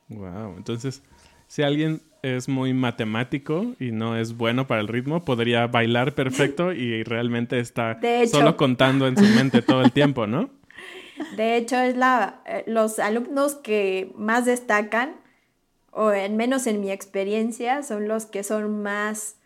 Wow, 0.08 0.56
entonces, 0.56 1.02
si 1.46 1.62
alguien 1.62 2.02
es 2.22 2.48
muy 2.48 2.74
matemático 2.74 3.74
y 3.78 3.92
no 3.92 4.16
es 4.16 4.36
bueno 4.36 4.66
para 4.66 4.80
el 4.80 4.88
ritmo, 4.88 5.24
podría 5.24 5.66
bailar 5.66 6.14
perfecto 6.14 6.72
y 6.72 7.04
realmente 7.04 7.60
está 7.60 8.00
solo 8.30 8.56
contando 8.56 9.06
en 9.06 9.16
su 9.16 9.24
mente 9.34 9.62
todo 9.62 9.82
el 9.82 9.92
tiempo, 9.92 10.26
¿no? 10.26 10.50
De 11.36 11.56
hecho, 11.56 11.76
es 11.76 11.96
la, 11.96 12.42
eh, 12.46 12.64
los 12.66 12.98
alumnos 12.98 13.56
que 13.56 14.12
más 14.16 14.44
destacan 14.44 15.16
o 15.90 16.12
en 16.12 16.36
menos 16.36 16.66
en 16.66 16.80
mi 16.80 16.90
experiencia, 16.90 17.82
son 17.82 18.06
los 18.06 18.26
que 18.26 18.44
son 18.44 18.82
más 18.82 19.37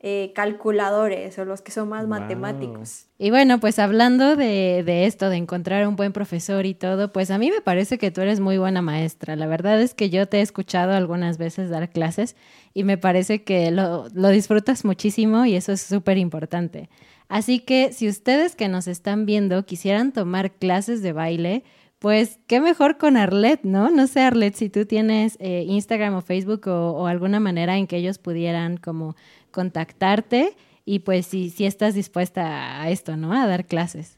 eh, 0.00 0.32
calculadores 0.32 1.36
o 1.40 1.44
los 1.44 1.60
que 1.60 1.72
son 1.72 1.88
más 1.88 2.06
matemáticos. 2.06 3.06
Y 3.18 3.30
bueno, 3.30 3.58
pues 3.58 3.80
hablando 3.80 4.36
de, 4.36 4.84
de, 4.84 5.06
esto, 5.06 5.28
de 5.28 5.36
encontrar 5.36 5.88
un 5.88 5.96
buen 5.96 6.12
profesor 6.12 6.66
y 6.66 6.74
todo, 6.74 7.12
pues 7.12 7.32
a 7.32 7.38
mí 7.38 7.50
me 7.50 7.60
parece 7.60 7.98
que 7.98 8.12
tú 8.12 8.20
eres 8.20 8.38
muy 8.38 8.58
buena 8.58 8.80
maestra. 8.80 9.34
La 9.34 9.48
verdad 9.48 9.80
es 9.80 9.94
que 9.94 10.08
yo 10.08 10.28
te 10.28 10.38
he 10.38 10.40
escuchado 10.40 10.92
algunas 10.92 11.36
veces 11.36 11.68
dar 11.68 11.90
clases 11.90 12.36
y 12.74 12.84
me 12.84 12.96
parece 12.96 13.42
que 13.42 13.72
lo, 13.72 14.06
lo 14.14 14.28
disfrutas 14.28 14.84
muchísimo 14.84 15.44
y 15.46 15.56
eso 15.56 15.72
es 15.72 15.80
súper 15.80 16.16
importante. 16.16 16.88
Así 17.28 17.58
que 17.58 17.92
si 17.92 18.08
ustedes 18.08 18.54
que 18.54 18.68
nos 18.68 18.86
están 18.86 19.26
viendo 19.26 19.66
quisieran 19.66 20.12
tomar 20.12 20.52
clases 20.52 21.02
de 21.02 21.12
baile, 21.12 21.64
pues 21.98 22.38
qué 22.46 22.60
mejor 22.60 22.96
con 22.96 23.16
Arlet, 23.16 23.64
¿no? 23.64 23.90
No 23.90 24.06
sé, 24.06 24.20
Arlet, 24.20 24.54
si 24.54 24.70
tú 24.70 24.86
tienes 24.86 25.36
eh, 25.40 25.64
Instagram 25.66 26.14
o 26.14 26.20
Facebook 26.20 26.68
o, 26.68 27.06
alguna 27.06 27.40
manera 27.40 27.76
en 27.76 27.86
que 27.88 27.96
ellos 27.96 28.18
pudieran 28.18 28.76
como 28.76 29.16
contactarte 29.58 30.54
y 30.84 31.00
pues 31.00 31.26
si, 31.26 31.50
si 31.50 31.66
estás 31.66 31.94
dispuesta 31.94 32.80
a 32.80 32.90
esto, 32.90 33.16
¿no? 33.16 33.32
A 33.32 33.48
dar 33.48 33.64
clases. 33.64 34.16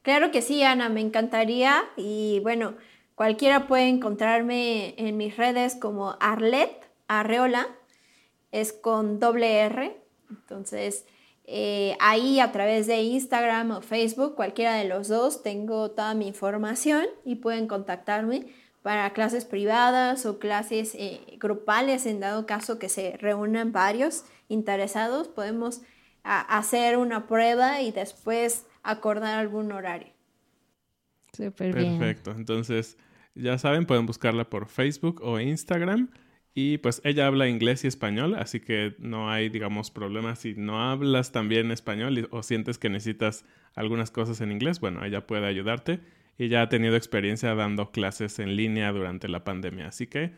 Claro 0.00 0.30
que 0.30 0.40
sí, 0.40 0.62
Ana, 0.62 0.88
me 0.88 1.02
encantaría 1.02 1.84
y 1.94 2.40
bueno, 2.42 2.72
cualquiera 3.16 3.66
puede 3.66 3.88
encontrarme 3.88 4.94
en 4.96 5.18
mis 5.18 5.36
redes 5.36 5.74
como 5.74 6.16
Arlet 6.20 6.70
Arreola, 7.06 7.66
es 8.50 8.72
con 8.72 9.20
doble 9.20 9.58
R, 9.58 9.94
entonces 10.30 11.04
eh, 11.44 11.98
ahí 12.00 12.40
a 12.40 12.50
través 12.50 12.86
de 12.86 13.02
Instagram 13.02 13.72
o 13.72 13.82
Facebook, 13.82 14.36
cualquiera 14.36 14.76
de 14.76 14.88
los 14.88 15.08
dos, 15.08 15.42
tengo 15.42 15.90
toda 15.90 16.14
mi 16.14 16.28
información 16.28 17.04
y 17.26 17.34
pueden 17.34 17.68
contactarme 17.68 18.46
para 18.86 19.12
clases 19.12 19.44
privadas 19.44 20.26
o 20.26 20.38
clases 20.38 20.94
eh, 20.94 21.20
grupales 21.40 22.06
en 22.06 22.20
dado 22.20 22.46
caso 22.46 22.78
que 22.78 22.88
se 22.88 23.16
reúnan 23.16 23.72
varios 23.72 24.24
interesados. 24.46 25.26
Podemos 25.26 25.82
hacer 26.22 26.96
una 26.96 27.26
prueba 27.26 27.80
y 27.80 27.90
después 27.90 28.64
acordar 28.84 29.40
algún 29.40 29.72
horario. 29.72 30.12
Súper 31.32 31.74
bien. 31.74 31.98
Perfecto. 31.98 32.30
Entonces, 32.30 32.96
ya 33.34 33.58
saben, 33.58 33.86
pueden 33.86 34.06
buscarla 34.06 34.48
por 34.48 34.68
Facebook 34.68 35.20
o 35.20 35.40
Instagram. 35.40 36.08
Y 36.54 36.78
pues 36.78 37.00
ella 37.02 37.26
habla 37.26 37.48
inglés 37.48 37.82
y 37.82 37.88
español, 37.88 38.36
así 38.36 38.60
que 38.60 38.94
no 39.00 39.28
hay, 39.28 39.48
digamos, 39.48 39.90
problemas 39.90 40.38
si 40.38 40.54
no 40.54 40.80
hablas 40.80 41.32
también 41.32 41.72
español 41.72 42.28
o 42.30 42.44
sientes 42.44 42.78
que 42.78 42.88
necesitas 42.88 43.44
algunas 43.74 44.12
cosas 44.12 44.40
en 44.40 44.52
inglés. 44.52 44.78
Bueno, 44.78 45.04
ella 45.04 45.26
puede 45.26 45.44
ayudarte 45.44 45.98
y 46.38 46.48
ya 46.48 46.62
ha 46.62 46.68
tenido 46.68 46.96
experiencia 46.96 47.54
dando 47.54 47.90
clases 47.90 48.38
en 48.38 48.56
línea 48.56 48.92
durante 48.92 49.28
la 49.28 49.44
pandemia. 49.44 49.88
Así 49.88 50.06
que 50.06 50.32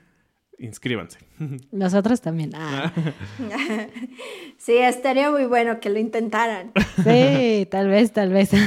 inscríbanse. 0.59 1.19
Nosotros 1.73 2.21
también. 2.21 2.53
Ah. 2.55 2.93
sí, 4.59 4.77
estaría 4.77 5.31
muy 5.31 5.47
bueno 5.47 5.81
que 5.81 5.91
lo 5.91 5.99
intentaran. 5.99 6.73
Sí, 7.05 7.67
tal 7.71 7.89
vez, 7.89 8.13
tal 8.13 8.33
vez. 8.33 8.51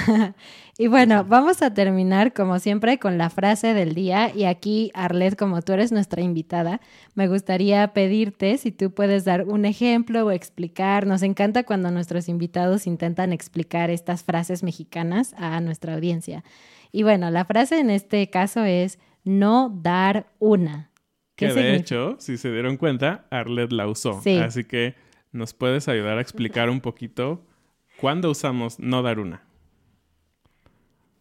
Y 0.78 0.88
bueno, 0.88 1.24
vamos 1.26 1.62
a 1.62 1.76
terminar 1.76 2.34
como 2.34 2.58
siempre 2.58 2.98
con 2.98 3.20
la 3.20 3.30
frase 3.30 3.76
del 3.76 3.94
día. 3.94 4.32
Y 4.34 4.46
aquí, 4.46 4.90
Arlet, 4.96 5.36
como 5.36 5.62
tú 5.62 5.74
eres 5.74 5.92
nuestra 5.92 6.24
invitada, 6.24 6.82
me 7.14 7.28
gustaría 7.28 7.88
pedirte 7.94 8.58
si 8.58 8.72
tú 8.72 8.92
puedes 8.92 9.24
dar 9.24 9.44
un 9.44 9.66
ejemplo 9.66 10.26
o 10.26 10.32
explicar. 10.32 11.06
Nos 11.06 11.22
encanta 11.22 11.66
cuando 11.66 11.92
nuestros 11.92 12.28
invitados 12.28 12.88
intentan 12.88 13.32
explicar 13.32 13.92
estas 13.92 14.24
frases 14.24 14.64
mexicanas 14.64 15.36
a 15.38 15.60
nuestra 15.62 15.94
audiencia. 15.94 16.44
Y 16.92 17.04
bueno, 17.04 17.32
la 17.32 17.46
frase 17.46 17.80
en 17.80 17.90
este 17.90 18.30
caso 18.30 18.64
es 18.64 19.00
no 19.24 19.70
dar 19.82 20.28
una. 20.40 20.92
Que 21.36 21.54
de 21.54 21.76
hecho, 21.76 22.18
si 22.20 22.38
se 22.38 22.52
dieron 22.52 22.78
cuenta, 22.78 23.26
Arlet 23.32 23.72
la 23.72 23.88
usó. 23.88 24.22
Así 24.44 24.64
que 24.64 24.96
nos 25.32 25.54
puedes 25.54 25.88
ayudar 25.88 26.18
a 26.18 26.22
explicar 26.22 26.70
un 26.70 26.82
poquito 26.82 27.44
cuándo 27.98 28.30
usamos 28.30 28.80
no 28.80 29.02
dar 29.02 29.20
una. 29.20 29.44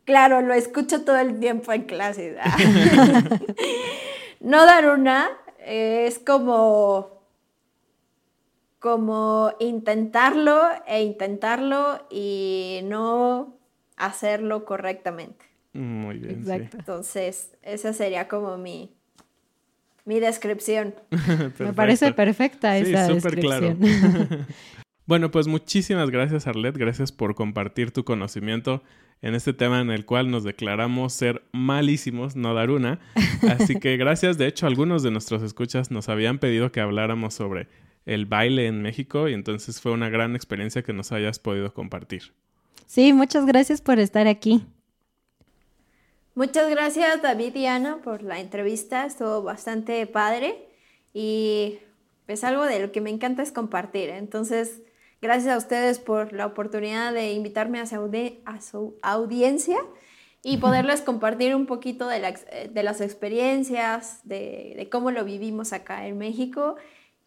Claro, 0.04 0.42
lo 0.42 0.54
escucho 0.54 1.04
todo 1.04 1.18
el 1.18 1.38
tiempo 1.38 1.72
en 1.72 1.84
clase. 1.84 2.36
no 4.40 4.66
dar 4.66 4.90
una 4.90 5.28
es 5.64 6.18
como, 6.18 7.22
como 8.78 9.52
intentarlo 9.60 10.60
e 10.86 11.02
intentarlo 11.02 12.06
y 12.10 12.80
no 12.84 13.56
hacerlo 13.96 14.64
correctamente. 14.64 15.49
Muy 15.72 16.18
bien. 16.18 16.40
Exacto. 16.40 16.78
Entonces, 16.78 17.50
esa 17.62 17.92
sería 17.92 18.28
como 18.28 18.56
mi, 18.58 18.92
mi 20.04 20.20
descripción. 20.20 20.94
Me 21.58 21.72
parece 21.72 22.12
perfecta 22.12 22.76
esa 22.76 23.08
descripción. 23.08 23.76
Claro. 23.76 24.46
bueno, 25.06 25.30
pues 25.30 25.46
muchísimas 25.46 26.10
gracias, 26.10 26.46
Arlet. 26.46 26.76
Gracias 26.76 27.12
por 27.12 27.34
compartir 27.34 27.92
tu 27.92 28.04
conocimiento 28.04 28.82
en 29.22 29.34
este 29.34 29.52
tema 29.52 29.80
en 29.80 29.90
el 29.90 30.06
cual 30.06 30.30
nos 30.30 30.44
declaramos 30.44 31.12
ser 31.12 31.42
malísimos, 31.52 32.36
no 32.36 32.54
dar 32.54 32.70
una. 32.70 33.00
Así 33.48 33.78
que 33.78 33.96
gracias. 33.96 34.38
De 34.38 34.46
hecho, 34.46 34.66
algunos 34.66 35.02
de 35.02 35.10
nuestros 35.10 35.42
escuchas 35.42 35.90
nos 35.90 36.08
habían 36.08 36.38
pedido 36.38 36.72
que 36.72 36.80
habláramos 36.80 37.34
sobre 37.34 37.68
el 38.06 38.26
baile 38.26 38.66
en 38.66 38.82
México 38.82 39.28
y 39.28 39.34
entonces 39.34 39.80
fue 39.80 39.92
una 39.92 40.08
gran 40.08 40.34
experiencia 40.34 40.82
que 40.82 40.92
nos 40.92 41.12
hayas 41.12 41.38
podido 41.38 41.72
compartir. 41.74 42.32
Sí, 42.86 43.12
muchas 43.12 43.46
gracias 43.46 43.80
por 43.82 43.98
estar 43.98 44.26
aquí. 44.26 44.66
Muchas 46.34 46.70
gracias 46.70 47.22
David 47.22 47.54
y 47.56 47.66
Ana 47.66 47.98
por 48.02 48.22
la 48.22 48.40
entrevista, 48.40 49.04
estuvo 49.04 49.42
bastante 49.42 50.06
padre 50.06 50.68
y 51.12 51.78
pues 52.26 52.44
algo 52.44 52.64
de 52.64 52.78
lo 52.78 52.92
que 52.92 53.00
me 53.00 53.10
encanta 53.10 53.42
es 53.42 53.50
compartir. 53.52 54.10
Entonces, 54.10 54.80
Gracias 55.22 55.54
a 55.54 55.58
ustedes 55.58 55.98
por 55.98 56.32
la 56.32 56.46
oportunidad 56.46 57.12
de 57.12 57.32
invitarme 57.32 57.78
a 57.78 57.86
su, 57.86 58.96
audiencia 59.02 59.76
y 60.42 60.56
poderles 60.56 61.02
compartir 61.02 61.54
un 61.54 61.66
poquito 61.66 62.08
de, 62.08 62.20
las 62.20 63.00
experiencias, 63.02 64.20
de, 64.24 64.88
cómo 64.90 65.10
lo 65.10 65.22
vivimos 65.26 65.74
acá 65.74 66.06
en 66.06 66.16
México 66.16 66.76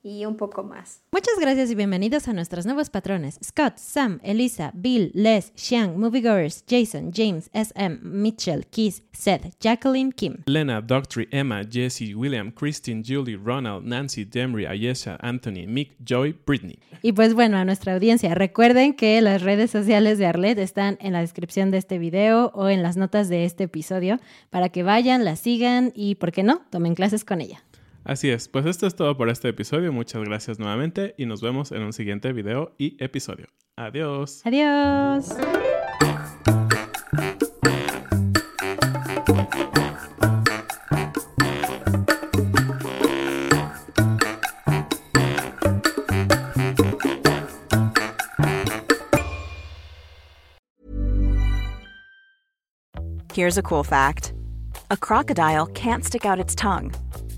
y 0.04 0.26
un 0.26 0.36
poco 0.36 0.64
más. 0.64 1.02
Muchas 1.12 1.40
gracias 1.40 1.72
y 1.72 1.76
bienvenidos 1.76 2.28
a 2.28 2.34
nuestros 2.34 2.66
nuevos 2.66 2.90
patrones. 2.90 3.40
Scott, 3.42 3.78
Sam, 3.78 4.20
Elisa, 4.22 4.72
Bill, 4.76 5.12
Les, 5.14 5.54
Xiang, 5.56 5.98
Moviegoers, 5.98 6.66
Jason, 6.68 7.12
James, 7.14 7.50
SM, 7.54 8.00
Mitchell, 8.02 8.66
Keith, 8.70 9.02
Seth, 9.14 9.58
Jacqueline, 9.60 10.12
Kim. 10.12 10.44
Lena, 10.46 10.82
Doctor, 10.82 11.26
Emma, 11.32 11.64
Jesse, 11.64 12.14
William, 12.14 12.52
Christine, 12.52 13.02
Julie, 13.06 13.38
Ronald, 13.38 13.86
Nancy, 13.86 14.26
Demry, 14.26 14.66
Ayesha, 14.66 15.18
Anthony, 15.22 15.66
Mick, 15.66 15.96
Joy, 16.04 16.36
Britney. 16.46 16.78
Y 17.02 17.14
pues 17.14 17.34
bueno, 17.34 17.58
a 17.58 17.66
nuestra 17.66 17.94
audiencia, 17.94 18.36
recuerden 18.36 18.94
que 18.94 19.22
las 19.22 19.42
redes 19.42 19.72
sociales 19.72 20.18
de 20.18 20.26
Arlet 20.26 20.58
están 20.60 20.98
en 21.00 21.14
la 21.14 21.22
descripción 21.22 21.72
de 21.72 21.78
este 21.78 21.98
video 21.98 22.52
o 22.54 22.68
en 22.68 22.84
las 22.84 22.98
notas 22.98 23.30
de 23.30 23.46
este 23.46 23.66
episodio 23.66 24.20
para 24.50 24.70
que 24.70 24.84
vayan, 24.84 25.24
la 25.24 25.38
sigan 25.38 25.94
y, 25.96 26.16
¿por 26.16 26.34
qué 26.34 26.44
no?, 26.44 26.62
tomen 26.70 26.96
clases 26.96 27.24
con 27.24 27.40
ella. 27.40 27.64
Así 28.06 28.30
es, 28.30 28.50
pues 28.50 28.66
esto 28.66 28.86
es 28.86 28.96
todo 28.96 29.16
por 29.16 29.30
este 29.30 29.50
episodio. 29.50 29.94
Muchas 29.94 30.24
gracias 30.24 30.60
nuevamente 30.60 31.16
y 31.18 31.26
nos 31.26 31.42
vemos 31.42 31.72
en 31.72 31.84
un 31.84 31.94
siguiente 31.94 32.34
video 32.34 32.74
y 32.78 33.02
episodio. 33.04 33.48
Adiós. 33.78 34.42
Adiós. 34.46 35.30
Here's 53.34 53.58
a 53.58 53.64
cool 53.64 53.84
fact. 53.84 54.34
A 54.92 54.98
crocodile 54.98 55.66
can't 55.66 56.06
stick 56.06 56.24
out 56.24 56.38
its 56.38 56.54
tongue. 56.54 56.92